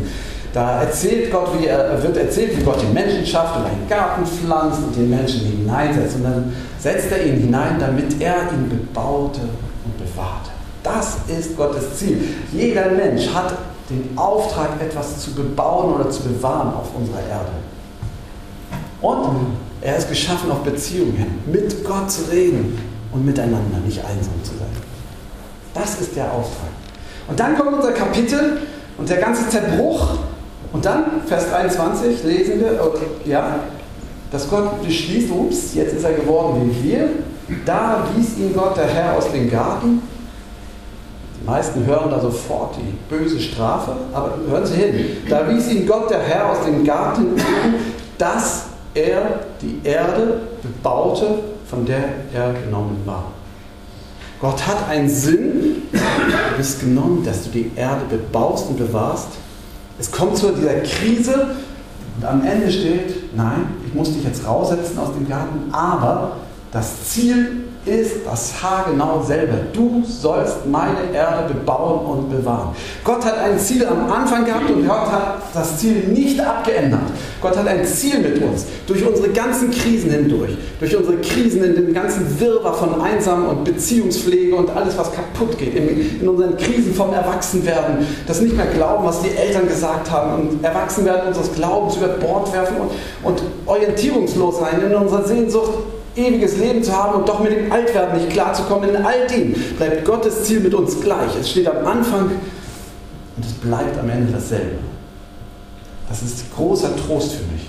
da 0.52 0.82
erzählt 0.82 1.30
Gott, 1.30 1.48
wie 1.58 1.66
er, 1.66 2.02
wird 2.02 2.16
erzählt, 2.16 2.56
wie 2.56 2.62
Gott 2.62 2.80
den 2.80 2.92
Menschen 2.92 3.24
schafft 3.26 3.56
und 3.56 3.66
einen 3.66 3.88
Garten 3.88 4.24
pflanzt 4.24 4.80
und 4.86 4.96
den 4.96 5.10
Menschen 5.10 5.40
hineinsetzt. 5.40 6.16
Und 6.16 6.24
dann 6.24 6.52
setzt 6.78 7.12
er 7.12 7.24
ihn 7.24 7.40
hinein, 7.40 7.76
damit 7.78 8.20
er 8.20 8.52
ihn 8.52 8.68
bebaute 8.68 9.40
und 9.40 9.98
bewahrte. 9.98 10.50
Das 10.82 11.18
ist 11.28 11.56
Gottes 11.56 11.98
Ziel. 11.98 12.22
Jeder 12.52 12.90
Mensch 12.90 13.28
hat 13.34 13.54
den 13.90 14.16
Auftrag, 14.16 14.80
etwas 14.80 15.20
zu 15.20 15.32
bebauen 15.32 15.94
oder 15.94 16.10
zu 16.10 16.22
bewahren 16.22 16.72
auf 16.74 16.94
unserer 16.94 17.20
Erde. 17.20 17.52
Und 19.00 19.54
er 19.80 19.96
ist 19.96 20.08
geschaffen 20.08 20.50
auf 20.50 20.60
Beziehungen 20.60 21.42
mit 21.46 21.84
Gott 21.84 22.10
zu 22.10 22.22
reden 22.30 22.78
und 23.12 23.24
miteinander, 23.24 23.78
nicht 23.84 23.98
einsam 23.98 24.42
zu 24.42 24.50
sein. 24.58 24.68
Das 25.74 26.00
ist 26.00 26.16
der 26.16 26.32
Auftrag. 26.32 26.70
Und 27.28 27.38
dann 27.38 27.56
kommt 27.56 27.74
unser 27.74 27.92
Kapitel 27.92 28.62
und 28.96 29.08
der 29.08 29.18
ganze 29.18 29.48
Zerbruch. 29.48 30.18
Und 30.72 30.84
dann, 30.84 31.22
Vers 31.26 31.50
23, 31.50 32.24
lesen 32.24 32.60
wir, 32.60 32.72
oder, 32.72 33.00
ja, 33.24 33.60
dass 34.30 34.48
Gott 34.50 34.82
beschließt, 34.82 35.30
ups, 35.30 35.74
jetzt 35.74 35.94
ist 35.94 36.04
er 36.04 36.12
geworden 36.12 36.70
wie 36.82 36.90
wir. 36.90 37.08
Da 37.64 38.04
wies 38.14 38.38
ihn 38.38 38.54
Gott, 38.54 38.76
der 38.76 38.86
Herr, 38.86 39.16
aus 39.16 39.30
dem 39.32 39.50
Garten 39.50 40.02
die 41.40 41.46
meisten 41.46 41.86
hören 41.86 42.10
da 42.10 42.20
sofort 42.20 42.76
die 42.76 42.94
böse 43.08 43.40
Strafe, 43.40 43.92
aber 44.12 44.34
hören 44.48 44.66
Sie 44.66 44.74
hin. 44.74 45.06
Da 45.28 45.48
wies 45.48 45.70
ihn 45.70 45.86
Gott, 45.86 46.10
der 46.10 46.20
Herr, 46.20 46.50
aus 46.50 46.64
dem 46.64 46.84
Garten, 46.84 47.28
dass 48.18 48.66
er 48.94 49.40
die 49.62 49.80
Erde 49.84 50.40
bebaute, 50.62 51.38
von 51.66 51.86
der 51.86 52.04
er 52.34 52.52
genommen 52.52 53.00
war. 53.04 53.32
Gott 54.40 54.66
hat 54.66 54.88
einen 54.88 55.08
Sinn, 55.08 55.82
du 55.92 56.56
bist 56.56 56.80
genommen, 56.80 57.24
dass 57.24 57.44
du 57.44 57.50
die 57.50 57.70
Erde 57.76 58.02
bebaust 58.08 58.68
und 58.68 58.78
bewahrst. 58.78 59.28
Es 59.98 60.10
kommt 60.10 60.36
zu 60.36 60.52
dieser 60.52 60.80
Krise 60.80 61.48
und 62.16 62.24
am 62.24 62.44
Ende 62.44 62.70
steht, 62.70 63.36
nein, 63.36 63.66
ich 63.86 63.94
muss 63.94 64.12
dich 64.12 64.24
jetzt 64.24 64.46
raussetzen 64.46 64.98
aus 64.98 65.12
dem 65.12 65.28
Garten, 65.28 65.72
aber 65.72 66.36
das 66.72 67.08
Ziel 67.08 67.67
ist 67.84 68.26
das 68.26 68.62
haargenau 68.62 69.22
selber. 69.22 69.56
Du 69.72 70.02
sollst 70.06 70.66
meine 70.66 71.12
Erde 71.12 71.54
bebauen 71.54 72.06
und 72.06 72.30
bewahren. 72.30 72.74
Gott 73.04 73.24
hat 73.24 73.38
ein 73.38 73.58
Ziel 73.58 73.86
am 73.86 74.10
Anfang 74.10 74.44
gehabt 74.44 74.70
und 74.70 74.86
Gott 74.86 75.10
hat 75.10 75.38
das 75.54 75.78
Ziel 75.78 76.08
nicht 76.08 76.40
abgeändert. 76.40 77.00
Gott 77.40 77.56
hat 77.56 77.66
ein 77.66 77.84
Ziel 77.84 78.18
mit 78.18 78.42
uns. 78.42 78.66
Durch 78.86 79.06
unsere 79.06 79.28
ganzen 79.30 79.70
Krisen 79.70 80.10
hindurch. 80.10 80.56
Durch 80.80 80.96
unsere 80.96 81.16
Krisen 81.18 81.64
in 81.64 81.74
dem 81.74 81.94
ganzen 81.94 82.38
Wirrwarr 82.40 82.74
von 82.74 83.00
Einsam 83.00 83.46
und 83.46 83.64
Beziehungspflege 83.64 84.54
und 84.54 84.70
alles, 84.70 84.98
was 84.98 85.10
kaputt 85.12 85.56
geht. 85.58 85.74
In, 85.74 86.20
in 86.20 86.28
unseren 86.28 86.56
Krisen 86.56 86.94
vom 86.94 87.12
Erwachsenwerden. 87.12 88.06
Das 88.26 88.40
nicht 88.40 88.56
mehr 88.56 88.66
glauben, 88.66 89.04
was 89.04 89.22
die 89.22 89.30
Eltern 89.30 89.66
gesagt 89.68 90.10
haben. 90.10 90.48
Und 90.48 90.64
Erwachsenwerden 90.64 91.28
unseres 91.28 91.54
Glaubens 91.54 91.96
über 91.96 92.08
Bord 92.08 92.52
werfen 92.52 92.76
und, 92.78 92.90
und 93.24 93.42
orientierungslos 93.66 94.58
sein 94.58 94.82
in 94.84 94.94
unserer 94.94 95.24
Sehnsucht 95.24 95.72
ewiges 96.18 96.58
Leben 96.58 96.82
zu 96.82 96.92
haben 96.92 97.20
und 97.20 97.28
doch 97.28 97.40
mit 97.40 97.52
dem 97.52 97.70
Altwerden 97.70 98.18
nicht 98.18 98.30
klarzukommen. 98.30 98.90
In 98.90 98.96
all 98.96 99.26
dem 99.26 99.54
bleibt 99.76 100.04
Gottes 100.04 100.44
Ziel 100.44 100.60
mit 100.60 100.74
uns 100.74 101.00
gleich. 101.00 101.36
Es 101.40 101.50
steht 101.50 101.68
am 101.68 101.86
Anfang 101.86 102.30
und 103.36 103.44
es 103.44 103.52
bleibt 103.52 103.98
am 103.98 104.10
Ende 104.10 104.32
dasselbe. 104.32 104.78
Das 106.08 106.22
ist 106.22 106.54
großer 106.54 106.96
Trost 106.96 107.32
für 107.32 107.52
mich. 107.52 107.68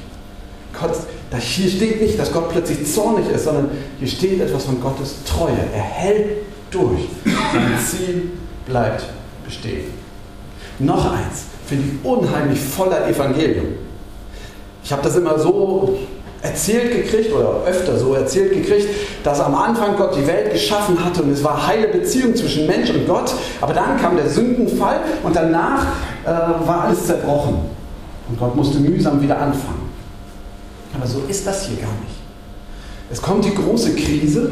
Gott, 0.80 0.92
hier 1.40 1.70
steht 1.70 2.02
nicht, 2.02 2.18
dass 2.18 2.32
Gott 2.32 2.50
plötzlich 2.50 2.92
zornig 2.92 3.30
ist, 3.30 3.44
sondern 3.44 3.70
hier 4.00 4.08
steht 4.08 4.42
etwas 4.42 4.64
von 4.64 4.82
Gottes 4.82 5.16
Treue. 5.26 5.58
Er 5.74 5.82
hält 5.82 6.38
durch. 6.72 7.02
Sein 7.26 7.80
Ziel 7.86 8.32
bleibt 8.66 9.04
bestehen. 9.46 9.86
Noch 10.80 11.12
eins, 11.12 11.46
finde 11.68 11.86
ich 11.86 12.06
unheimlich 12.06 12.60
voller 12.60 13.08
Evangelium. 13.08 13.68
Ich 14.84 14.92
habe 14.92 15.04
das 15.04 15.18
immer 15.18 15.38
so 15.38 16.00
erzählt 16.42 16.92
gekriegt 16.92 17.34
oder 17.34 17.64
öfter 17.66 17.98
so 17.98 18.14
erzählt 18.14 18.54
gekriegt, 18.54 18.88
dass 19.24 19.40
am 19.40 19.56
Anfang 19.56 19.98
Gott 19.98 20.16
die 20.16 20.26
Welt 20.26 20.52
geschaffen 20.52 21.04
hatte 21.04 21.24
und 21.24 21.32
es 21.32 21.44
war 21.44 21.68
heile 21.68 21.90
Beziehung 21.90 22.36
zwischen 22.36 22.66
Mensch 22.66 22.90
und 22.90 23.06
Gott, 23.08 23.34
aber 23.60 23.74
dann 23.74 23.98
kam 24.00 24.16
der 24.16 24.30
Sündenfall 24.30 25.02
und 25.24 25.36
danach 25.36 25.86
äh, 26.24 26.28
war 26.28 26.86
alles 26.86 27.06
zerbrochen 27.06 27.58
und 28.30 28.40
Gott 28.40 28.56
musste 28.56 28.80
mühsam 28.80 29.22
wieder 29.22 29.38
anfangen. 29.38 29.90
Aber 30.96 31.06
so 31.06 31.24
ist 31.28 31.46
das 31.46 31.66
hier 31.66 31.78
gar 31.78 31.92
nicht. 32.02 32.16
Es 33.12 33.22
kommt 33.22 33.44
die 33.44 33.54
große 33.54 33.96
Krise 33.96 34.52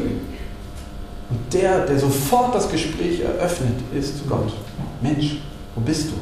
und 1.30 1.54
der, 1.54 1.86
der 1.86 1.98
sofort 1.98 2.54
das 2.54 2.70
Gespräch 2.70 3.20
eröffnet, 3.20 3.74
ist 3.96 4.28
Gott. 4.28 4.52
Mensch, 5.00 5.38
wo 5.74 5.80
bist 5.80 6.08
du? 6.08 6.14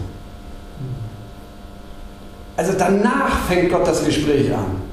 Also 2.57 2.73
danach 2.79 3.47
fängt 3.49 3.71
Gott 3.71 3.87
das 3.87 4.05
Gespräch 4.05 4.53
an. 4.53 4.86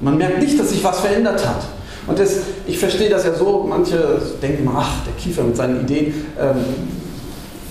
Man 0.00 0.18
merkt 0.18 0.42
nicht, 0.42 0.58
dass 0.58 0.70
sich 0.70 0.82
was 0.82 1.00
verändert 1.00 1.46
hat. 1.46 1.64
Und 2.06 2.18
das, 2.18 2.36
ich 2.66 2.78
verstehe 2.78 3.08
das 3.08 3.24
ja 3.24 3.34
so, 3.34 3.64
manche 3.68 4.20
denken, 4.42 4.68
ach, 4.74 5.04
der 5.06 5.14
Kiefer 5.14 5.42
mit 5.42 5.56
seinen 5.56 5.80
Ideen, 5.82 6.26
ähm, 6.38 6.56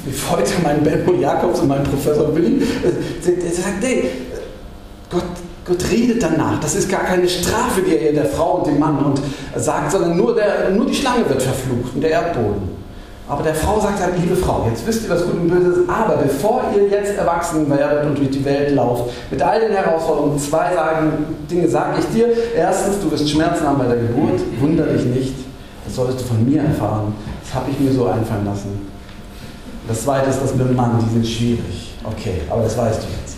wie 0.05 0.13
heute 0.31 0.51
mein 0.63 0.83
Benno 0.83 1.13
Jakobs 1.13 1.59
und 1.59 1.67
mein 1.67 1.83
Professor 1.83 2.35
Willi, 2.35 2.61
äh, 2.61 3.51
sagt, 3.51 3.81
nee, 3.81 4.09
Gott, 5.09 5.23
Gott 5.65 5.91
redet 5.91 6.23
danach. 6.23 6.59
Das 6.59 6.75
ist 6.75 6.89
gar 6.89 7.03
keine 7.03 7.29
Strafe, 7.29 7.81
die 7.81 7.97
er 7.97 8.13
der 8.13 8.25
Frau 8.25 8.57
und 8.57 8.67
dem 8.67 8.79
Mann 8.79 8.97
und 8.97 9.21
sagt, 9.55 9.91
sondern 9.91 10.17
nur, 10.17 10.35
der, 10.35 10.71
nur 10.71 10.85
die 10.85 10.95
Schlange 10.95 11.29
wird 11.29 11.41
verflucht 11.41 11.93
und 11.95 12.01
der 12.01 12.11
Erdboden. 12.11 12.82
Aber 13.27 13.41
der 13.41 13.55
Frau 13.55 13.79
sagt 13.79 14.01
er, 14.01 14.09
liebe 14.19 14.35
Frau, 14.35 14.67
jetzt 14.69 14.85
wisst 14.85 15.05
ihr, 15.05 15.09
was 15.09 15.23
gut 15.23 15.35
und 15.35 15.47
böse 15.47 15.69
ist, 15.69 15.89
aber 15.89 16.17
bevor 16.17 16.63
ihr 16.75 16.89
jetzt 16.89 17.17
erwachsen 17.17 17.69
werdet 17.69 18.05
und 18.05 18.17
durch 18.17 18.31
die 18.31 18.43
Welt 18.43 18.75
lauft, 18.75 19.13
mit 19.31 19.41
all 19.41 19.61
den 19.61 19.71
Herausforderungen, 19.71 20.37
zwei 20.37 20.73
sagen, 20.73 21.25
Dinge 21.49 21.69
sage 21.69 21.99
ich 21.99 22.05
dir. 22.13 22.27
Erstens, 22.55 22.99
du 23.01 23.09
wirst 23.09 23.29
Schmerzen 23.29 23.65
haben 23.65 23.77
bei 23.77 23.85
der 23.85 23.95
Geburt, 23.95 24.41
wunder 24.59 24.85
dich 24.87 25.05
nicht, 25.05 25.35
das 25.85 25.95
solltest 25.95 26.19
du 26.21 26.25
von 26.25 26.43
mir 26.49 26.63
erfahren. 26.63 27.15
Das 27.41 27.53
habe 27.53 27.71
ich 27.71 27.79
mir 27.79 27.93
so 27.93 28.07
einfallen 28.07 28.45
lassen. 28.45 28.91
Das 29.87 30.03
zweite 30.03 30.29
ist 30.29 30.41
das 30.41 30.55
mit 30.55 30.67
dem 30.67 30.75
Mann, 30.75 30.99
die 31.05 31.13
sind 31.13 31.25
schwierig. 31.25 31.95
Okay, 32.03 32.41
aber 32.49 32.63
das 32.63 32.77
weißt 32.77 33.03
du 33.03 33.07
jetzt. 33.21 33.37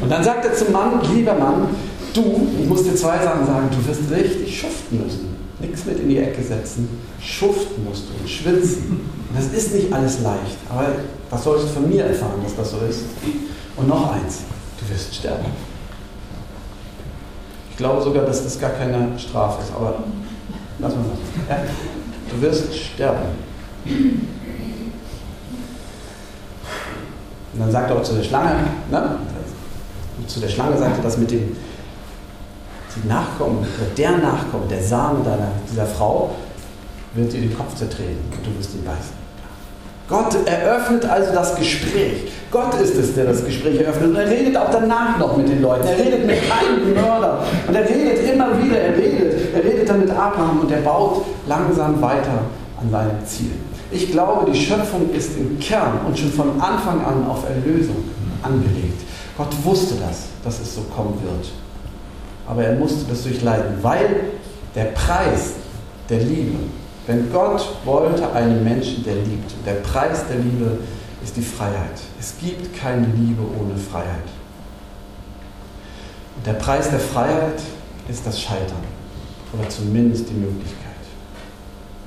Und 0.00 0.10
dann 0.10 0.24
sagt 0.24 0.44
er 0.46 0.54
zum 0.54 0.72
Mann, 0.72 1.00
lieber 1.14 1.34
Mann, 1.34 1.68
du, 2.14 2.48
ich 2.58 2.66
muss 2.66 2.82
dir 2.84 2.94
zwei 2.94 3.18
Sachen 3.22 3.46
sagen, 3.46 3.68
du 3.70 3.86
wirst 3.86 4.10
richtig 4.10 4.58
schuften 4.58 5.04
müssen 5.04 5.31
nichts 5.62 5.86
mit 5.86 5.98
in 5.98 6.08
die 6.08 6.18
Ecke 6.18 6.42
setzen. 6.42 6.88
Schuften 7.20 7.84
musst 7.84 8.04
du 8.08 8.20
und 8.20 8.28
schwitzen. 8.28 9.00
Das 9.34 9.46
ist 9.46 9.74
nicht 9.74 9.92
alles 9.92 10.20
leicht. 10.20 10.58
Aber 10.68 10.88
was 11.30 11.44
sollst 11.44 11.64
du 11.64 11.68
von 11.68 11.88
mir 11.88 12.04
erfahren, 12.04 12.40
dass 12.42 12.54
das 12.54 12.70
so 12.72 12.78
ist? 12.86 13.04
Und 13.76 13.88
noch 13.88 14.12
eins, 14.12 14.40
du 14.78 14.94
wirst 14.94 15.14
sterben. 15.14 15.46
Ich 17.70 17.76
glaube 17.78 18.02
sogar, 18.02 18.26
dass 18.26 18.44
das 18.44 18.60
gar 18.60 18.70
keine 18.70 19.18
Strafe 19.18 19.62
ist, 19.62 19.72
aber 19.74 20.04
lass 20.78 20.94
mal. 20.94 21.04
Ja, 21.48 21.56
du 22.30 22.42
wirst 22.42 22.74
sterben. 22.76 23.22
Und 27.54 27.60
dann 27.60 27.70
sagt 27.70 27.90
er 27.90 27.96
auch 27.96 28.02
zu 28.02 28.14
der 28.14 28.22
Schlange, 28.22 28.54
ne? 28.90 29.18
zu 30.26 30.40
der 30.40 30.48
Schlange 30.48 30.78
sagt 30.78 30.98
er 30.98 31.02
das 31.02 31.18
mit 31.18 31.30
dem, 31.30 31.56
die 32.96 33.08
Nachkommen, 33.08 33.66
der 33.96 34.12
Nachkommen, 34.12 34.68
der 34.68 34.82
Same 34.82 35.24
deiner, 35.24 35.48
dieser 35.70 35.86
Frau, 35.86 36.30
wird 37.14 37.32
dir 37.32 37.40
den 37.40 37.56
Kopf 37.56 37.74
zertreten 37.74 38.20
und 38.30 38.46
du 38.46 38.58
wirst 38.58 38.74
ihn 38.74 38.84
beißen. 38.84 39.22
Gott 40.08 40.36
eröffnet 40.46 41.04
also 41.06 41.32
das 41.32 41.54
Gespräch. 41.54 42.32
Gott 42.50 42.74
ist 42.74 42.96
es, 42.96 43.14
der 43.14 43.26
das 43.26 43.44
Gespräch 43.44 43.80
eröffnet. 43.80 44.10
Und 44.10 44.16
er 44.16 44.28
redet 44.28 44.56
auch 44.56 44.70
danach 44.70 45.16
noch 45.18 45.36
mit 45.36 45.48
den 45.48 45.62
Leuten. 45.62 45.86
Er 45.86 45.96
redet 45.96 46.26
mit 46.26 46.36
keinem 46.48 46.92
Mörder. 46.94 47.44
Und 47.66 47.74
er 47.74 47.88
redet 47.88 48.30
immer 48.30 48.62
wieder. 48.62 48.78
Er 48.78 48.96
redet. 48.96 49.54
Er 49.54 49.64
redet 49.64 49.88
dann 49.88 50.00
mit 50.00 50.10
Abraham 50.10 50.60
und 50.60 50.70
er 50.70 50.80
baut 50.80 51.24
langsam 51.46 52.02
weiter 52.02 52.40
an 52.78 52.90
seinem 52.90 53.26
Ziel. 53.26 53.52
Ich 53.90 54.10
glaube, 54.10 54.50
die 54.50 54.58
Schöpfung 54.58 55.10
ist 55.14 55.36
im 55.38 55.58
Kern 55.58 56.00
und 56.06 56.18
schon 56.18 56.32
von 56.32 56.60
Anfang 56.60 57.04
an 57.04 57.26
auf 57.26 57.44
Erlösung 57.48 58.04
angelegt. 58.42 59.02
Gott 59.38 59.54
wusste 59.62 59.94
das, 59.94 60.24
dass 60.44 60.60
es 60.60 60.74
so 60.74 60.82
kommen 60.94 61.18
wird 61.22 61.52
aber 62.46 62.64
er 62.64 62.74
musste 62.74 63.04
das 63.08 63.22
durchleiden, 63.22 63.82
weil 63.82 64.20
der 64.74 64.86
Preis 64.86 65.52
der 66.08 66.18
Liebe, 66.18 66.58
wenn 67.06 67.32
Gott 67.32 67.76
wollte 67.84 68.32
einen 68.32 68.64
Menschen, 68.64 69.04
der 69.04 69.14
liebt, 69.14 69.52
der 69.66 69.74
Preis 69.74 70.26
der 70.28 70.38
Liebe 70.38 70.78
ist 71.22 71.36
die 71.36 71.42
Freiheit. 71.42 72.00
Es 72.18 72.34
gibt 72.40 72.76
keine 72.78 73.06
Liebe 73.06 73.42
ohne 73.42 73.76
Freiheit. 73.76 74.28
Und 76.36 76.46
der 76.46 76.54
Preis 76.54 76.90
der 76.90 76.98
Freiheit 76.98 77.60
ist 78.08 78.26
das 78.26 78.40
Scheitern 78.40 78.82
oder 79.52 79.68
zumindest 79.68 80.28
die 80.28 80.34
Möglichkeit. 80.34 80.78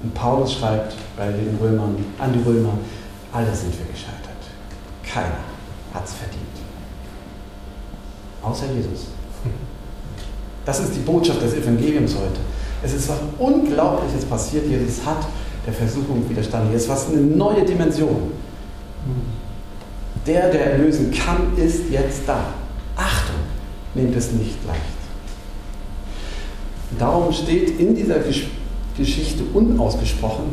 Und 0.03 0.13
Paulus 0.13 0.53
schreibt 0.53 0.95
bei 1.15 1.27
den 1.31 1.57
Römern, 1.61 2.03
an 2.19 2.33
die 2.33 2.41
Römer, 2.47 2.73
alle 3.31 3.55
sind 3.55 3.77
wir 3.77 3.85
gescheitert. 3.85 4.15
Keiner 5.03 5.43
hat 5.93 6.05
es 6.05 6.13
verdient. 6.13 6.43
Außer 8.41 8.65
Jesus. 8.73 9.14
Das 10.65 10.79
ist 10.79 10.95
die 10.95 10.99
Botschaft 10.99 11.41
des 11.41 11.53
Evangeliums 11.53 12.15
heute. 12.15 12.39
Es 12.83 12.93
ist 12.93 13.09
was 13.09 13.17
Unglaubliches 13.37 14.25
passiert. 14.25 14.65
Jesus 14.67 15.05
hat 15.05 15.27
der 15.65 15.73
Versuchung 15.73 16.27
widerstanden. 16.29 16.69
Hier 16.69 16.77
ist 16.77 16.89
was 16.89 17.09
eine 17.09 17.21
neue 17.21 17.63
Dimension. 17.63 18.31
Der, 20.25 20.49
der 20.49 20.73
erlösen 20.73 21.11
kann, 21.11 21.55
ist 21.55 21.89
jetzt 21.91 22.21
da. 22.25 22.45
Achtung, 22.95 23.35
nehmt 23.93 24.15
es 24.15 24.31
nicht 24.31 24.57
leicht. 24.65 24.81
Darum 26.97 27.31
steht 27.31 27.79
in 27.79 27.95
dieser 27.95 28.17
Geschichte 28.97 29.43
unausgesprochen 29.53 30.45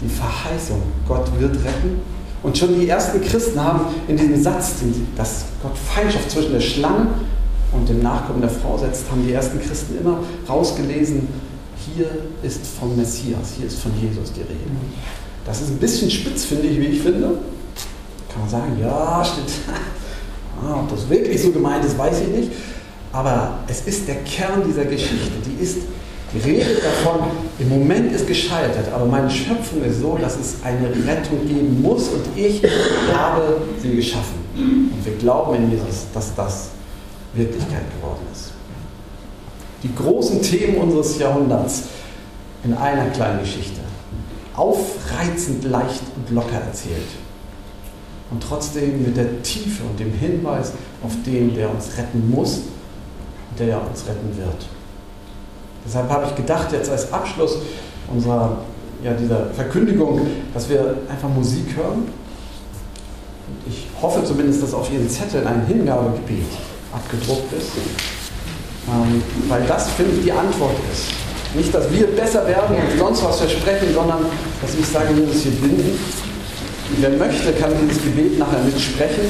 die 0.00 0.08
Verheißung, 0.08 0.82
Gott 1.08 1.28
wird 1.38 1.56
retten. 1.64 2.00
Und 2.42 2.56
schon 2.56 2.78
die 2.78 2.88
ersten 2.88 3.20
Christen 3.22 3.62
haben 3.62 3.86
in 4.06 4.16
diesem 4.16 4.40
Satz, 4.40 4.74
dass 5.16 5.46
Gott 5.62 5.76
Feindschaft 5.76 6.30
zwischen 6.30 6.52
der 6.52 6.60
Schlange 6.60 7.08
und 7.72 7.88
dem 7.88 8.02
Nachkommen 8.02 8.40
der 8.40 8.50
Frau 8.50 8.78
setzt, 8.78 9.10
haben 9.10 9.24
die 9.26 9.32
ersten 9.32 9.60
Christen 9.60 9.98
immer 9.98 10.18
rausgelesen, 10.48 11.28
hier 11.94 12.06
ist 12.42 12.66
vom 12.66 12.96
Messias, 12.96 13.54
hier 13.56 13.66
ist 13.66 13.78
von 13.78 13.92
Jesus 14.00 14.32
die 14.32 14.40
Rede. 14.40 14.54
Das 15.44 15.60
ist 15.60 15.70
ein 15.70 15.78
bisschen 15.78 16.10
spitz, 16.10 16.44
finde 16.44 16.66
ich, 16.66 16.78
wie 16.78 16.86
ich 16.86 17.02
finde. 17.02 17.38
Kann 18.32 18.40
man 18.40 18.48
sagen, 18.48 18.78
ja, 18.80 19.24
stimmt. 19.24 19.50
Ah, 20.58 20.80
ob 20.80 20.88
das 20.88 21.06
wirklich 21.10 21.42
so 21.42 21.50
gemeint 21.50 21.84
ist, 21.84 21.98
weiß 21.98 22.22
ich 22.22 22.28
nicht. 22.28 22.50
Aber 23.12 23.58
es 23.68 23.82
ist 23.82 24.08
der 24.08 24.16
Kern 24.24 24.62
dieser 24.66 24.86
Geschichte. 24.86 25.32
Die 25.44 25.62
ist, 25.62 25.80
die 26.32 26.38
redet 26.38 26.82
davon, 26.82 27.28
im 27.58 27.68
Moment 27.68 28.10
ist 28.12 28.26
gescheitert, 28.26 28.90
aber 28.90 29.04
meine 29.04 29.28
Schöpfung 29.28 29.84
ist 29.84 30.00
so, 30.00 30.16
dass 30.18 30.38
es 30.38 30.56
eine 30.64 30.88
Rettung 31.06 31.46
geben 31.46 31.82
muss 31.82 32.08
und 32.08 32.24
ich 32.36 32.62
habe 33.14 33.60
sie 33.82 33.96
geschaffen. 33.96 34.38
Und 34.56 35.04
wir 35.04 35.12
glauben 35.18 35.56
in 35.56 35.70
Jesus, 35.70 36.06
dass 36.14 36.34
das 36.34 36.68
Wirklichkeit 37.36 37.82
geworden 37.96 38.26
ist. 38.32 38.52
Die 39.82 39.94
großen 39.94 40.42
Themen 40.42 40.78
unseres 40.78 41.18
Jahrhunderts 41.18 41.84
in 42.64 42.74
einer 42.74 43.06
kleinen 43.10 43.40
Geschichte. 43.40 43.80
Aufreizend, 44.54 45.64
leicht 45.64 46.02
und 46.16 46.34
locker 46.34 46.56
erzählt. 46.56 47.08
Und 48.30 48.42
trotzdem 48.42 49.04
mit 49.04 49.16
der 49.16 49.42
Tiefe 49.42 49.84
und 49.84 50.00
dem 50.00 50.12
Hinweis 50.12 50.72
auf 51.02 51.12
den, 51.24 51.54
der 51.54 51.70
uns 51.70 51.96
retten 51.96 52.30
muss 52.30 52.56
und 53.50 53.60
der 53.60 53.80
uns 53.86 54.06
retten 54.06 54.36
wird. 54.36 54.66
Deshalb 55.86 56.10
habe 56.10 56.26
ich 56.26 56.34
gedacht, 56.34 56.72
jetzt 56.72 56.90
als 56.90 57.12
Abschluss 57.12 57.58
unserer, 58.12 58.58
ja, 59.04 59.12
dieser 59.12 59.46
Verkündigung, 59.50 60.22
dass 60.52 60.68
wir 60.68 60.96
einfach 61.08 61.28
Musik 61.28 61.76
hören. 61.76 62.08
Ich 63.68 63.86
hoffe 64.02 64.24
zumindest, 64.24 64.62
dass 64.64 64.74
auf 64.74 64.90
Ihren 64.92 65.08
Zetteln 65.08 65.46
ein 65.46 65.64
Hingabegebet 65.66 66.46
abgedruckt 66.96 67.52
ist. 67.52 67.70
Ähm, 68.88 69.22
weil 69.48 69.62
das, 69.66 69.90
finde 69.90 70.16
ich, 70.16 70.24
die 70.24 70.32
Antwort 70.32 70.76
ist. 70.92 71.04
Nicht, 71.54 71.72
dass 71.74 71.90
wir 71.90 72.06
besser 72.08 72.46
werden 72.46 72.76
und 72.76 72.98
sonst 72.98 73.24
was 73.24 73.38
versprechen, 73.38 73.88
sondern 73.94 74.26
dass 74.60 74.74
ich 74.74 74.86
sage, 74.86 75.16
wir 75.16 75.26
müssen 75.26 75.52
hier 75.52 75.60
binden. 75.60 75.98
Und 76.88 77.02
wer 77.02 77.10
möchte, 77.10 77.52
kann 77.52 77.72
dieses 77.82 78.02
Gebet 78.02 78.38
nachher 78.38 78.62
mitsprechen. 78.64 79.26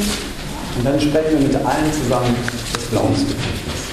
Und 0.77 0.85
dann 0.85 1.01
sprechen 1.01 1.39
wir 1.39 1.49
mit 1.49 1.57
allen 1.57 1.93
zusammen 1.93 2.35
das 2.75 2.91
Glaubensbekenntnis. 2.91 3.87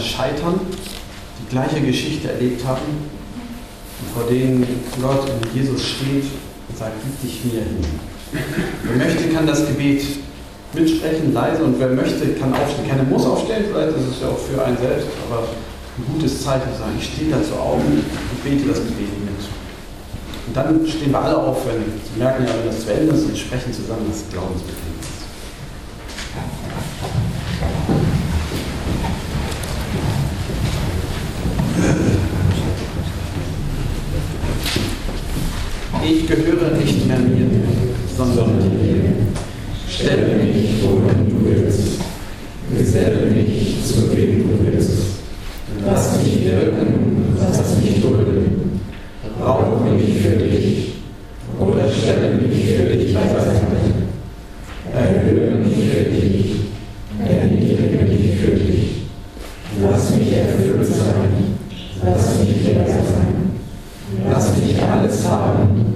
Scheitern, 0.00 0.60
die 1.40 1.50
gleiche 1.50 1.80
Geschichte 1.80 2.30
erlebt 2.30 2.64
haben 2.66 2.82
und 4.00 4.12
vor 4.14 4.30
denen 4.30 4.66
Gott 5.00 5.28
in 5.28 5.60
Jesus 5.60 5.84
steht 5.84 6.24
und 6.68 6.78
sagt, 6.78 6.92
gib 7.02 7.20
dich 7.22 7.44
mir 7.44 7.60
hin. 7.62 7.84
Wer 8.84 9.06
möchte, 9.06 9.28
kann 9.28 9.46
das 9.46 9.66
Gebet 9.66 10.02
mitsprechen, 10.72 11.32
leise 11.32 11.64
und 11.64 11.78
wer 11.80 11.88
möchte, 11.88 12.26
kann 12.34 12.54
aufstehen. 12.54 12.88
Keiner 12.88 13.04
muss 13.04 13.26
aufstehen, 13.26 13.64
vielleicht 13.70 13.96
ist 13.96 14.16
es 14.16 14.22
ja 14.22 14.28
auch 14.28 14.38
für 14.38 14.64
einen 14.64 14.78
selbst, 14.78 15.08
aber 15.28 15.48
ein 15.98 16.04
gutes 16.14 16.42
Zeichen 16.42 16.70
sagen, 16.78 16.92
ich 16.98 17.06
stehe 17.06 17.30
dazu 17.30 17.54
auf 17.54 17.80
und 17.82 18.44
bete 18.44 18.68
das 18.68 18.78
Gebet 18.78 19.12
mit. 19.24 19.40
Und 20.46 20.56
dann 20.56 20.86
stehen 20.86 21.12
wir 21.12 21.20
alle 21.22 21.36
auf, 21.36 21.66
wenn 21.66 21.82
Sie 21.84 22.18
merken 22.18 22.44
ja, 22.46 22.52
wenn 22.58 22.66
das 22.66 22.84
zu 22.84 22.92
Ende 22.92 23.14
ist 23.14 23.24
und 23.24 23.36
sprechen 23.36 23.72
zusammen 23.72 24.06
das 24.08 24.24
Glaubensbekenntnis. 24.32 24.89
Ich 36.02 36.26
gehöre 36.26 36.76
nicht 36.78 37.06
mehr 37.06 37.18
mir, 37.18 37.46
sondern 38.16 38.58
dir. 38.58 39.02
Stelle 39.88 40.36
mich, 40.42 40.82
wohin 40.82 41.28
du 41.28 41.44
willst. 41.44 42.00
Geselle 42.76 43.26
mich, 43.26 43.76
zu 43.84 44.10
wem 44.10 44.48
du 44.48 44.64
willst. 44.64 44.90
Lass 45.84 46.16
mich 46.16 46.44
wirken, 46.44 47.36
lass 47.38 47.76
mich 47.76 48.00
dulden. 48.00 48.80
Brauche 49.38 49.90
mich 49.90 50.16
für 50.22 50.36
dich 50.36 50.94
oder 51.58 51.90
stelle 51.90 52.36
mich 52.36 52.64
für 52.64 52.96
dich 52.96 53.14
beiseite. 53.14 53.60
Erhöhe 54.94 55.50
mich 55.56 55.76
für 55.90 56.10
dich, 56.10 56.54
erniedrige 57.18 58.04
mich 58.04 58.36
für 58.38 58.56
dich. 58.56 58.90
Lass 59.82 60.16
mich 60.16 60.32
erfüllt 60.32 60.86
sein, 60.86 61.56
lass 62.04 62.38
mich 62.38 62.66
leer 62.66 62.86
sein. 62.86 63.30
Lass 64.28 64.56
mich 64.56 64.76
alles 64.82 65.26
haben, 65.28 65.94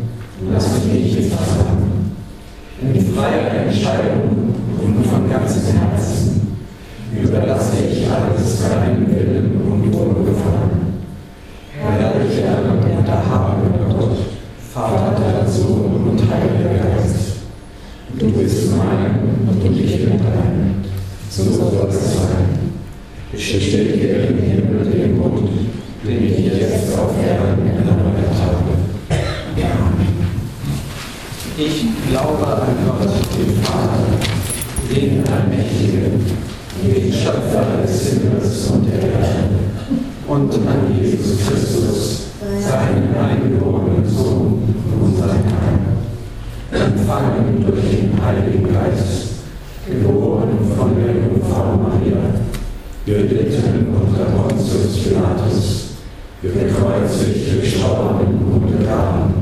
lass 0.53 0.69
mich 0.85 1.17
nichts 1.17 1.35
haben. 1.35 2.15
In 2.81 3.15
freier 3.15 3.67
Entscheidung 3.67 4.55
und 4.81 5.07
von 5.07 5.29
ganzem 5.29 5.77
Herzen 5.77 6.57
überlasse 7.21 7.77
ich 7.91 8.07
alles 8.09 8.63
deinem 8.63 9.07
Willen 9.09 9.61
und 9.69 9.93
Wohlgefallen. 9.93 11.03
Herrlicher 11.77 12.63
und 12.71 13.09
erhabener 13.09 13.95
Gott, 13.99 14.17
Vater, 14.73 15.47
Sohn 15.49 16.09
und 16.11 16.21
Heiliger 16.31 16.85
Geist, 16.85 17.43
du 18.19 18.31
bist 18.31 18.71
mein 18.77 19.49
und 19.49 19.77
ich 19.77 20.05
bin 20.05 20.19
dein. 20.19 20.85
So 21.29 21.43
soll 21.45 21.89
es 21.89 22.15
sein. 22.15 22.73
Ich 23.33 23.55
bestätige 23.55 24.09
im 24.09 24.39
Himmel 24.39 24.85
den 24.85 25.19
Bund, 25.19 25.49
den 26.07 26.25
ich 26.25 26.39
jetzt 26.47 26.99
auf 26.99 27.13
Erden 27.27 27.67
erneuert 27.67 28.37
habe. 28.45 28.73
Amen. 29.57 30.15
Ich 31.57 31.87
glaube 32.11 32.47
an 32.47 32.77
Gott, 32.87 33.09
den 33.35 33.63
Vater, 33.63 34.05
den 34.91 35.25
Allmächtigen, 35.27 36.15
den 36.85 37.13
Schöpfer 37.13 37.83
des 37.83 38.11
Himmels 38.11 38.71
und 38.71 38.87
der 38.87 39.01
Erde, 39.01 39.49
und 40.29 40.53
an 40.53 41.01
Jesus 41.01 41.39
Christus, 41.47 42.23
seinen 42.61 43.15
eingeborenen 43.17 44.07
Sohn, 44.07 44.77
unseren 45.01 45.45
Herrn, 46.71 47.04
empfangen 47.15 47.65
durch 47.65 47.91
den 47.91 48.25
Heiligen 48.25 48.73
Geist, 48.73 49.45
geboren 49.87 50.59
von 50.77 50.95
der 50.97 51.15
Jungfrau 51.15 51.77
Maria, 51.77 52.19
gelitten 53.07 53.95
unter 53.95 54.25
Pontius 54.25 54.99
Pilatus, 55.03 55.91
gekreuzigt, 56.43 57.61
gestorben 57.61 58.39
und 58.53 58.79
begraben, 58.79 59.35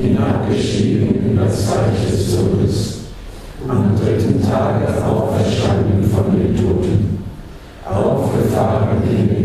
hinabgestiegen 0.00 1.30
in 1.30 1.36
das 1.36 1.68
Reich 1.68 2.10
des 2.10 2.36
Todes, 2.36 2.98
am 3.68 3.94
dritten 3.96 4.40
Tage 4.42 5.04
auferstanden 5.04 6.04
von 6.04 6.38
den 6.38 6.56
Toten, 6.56 7.18
aufgefahren 7.84 9.02
in 9.10 9.37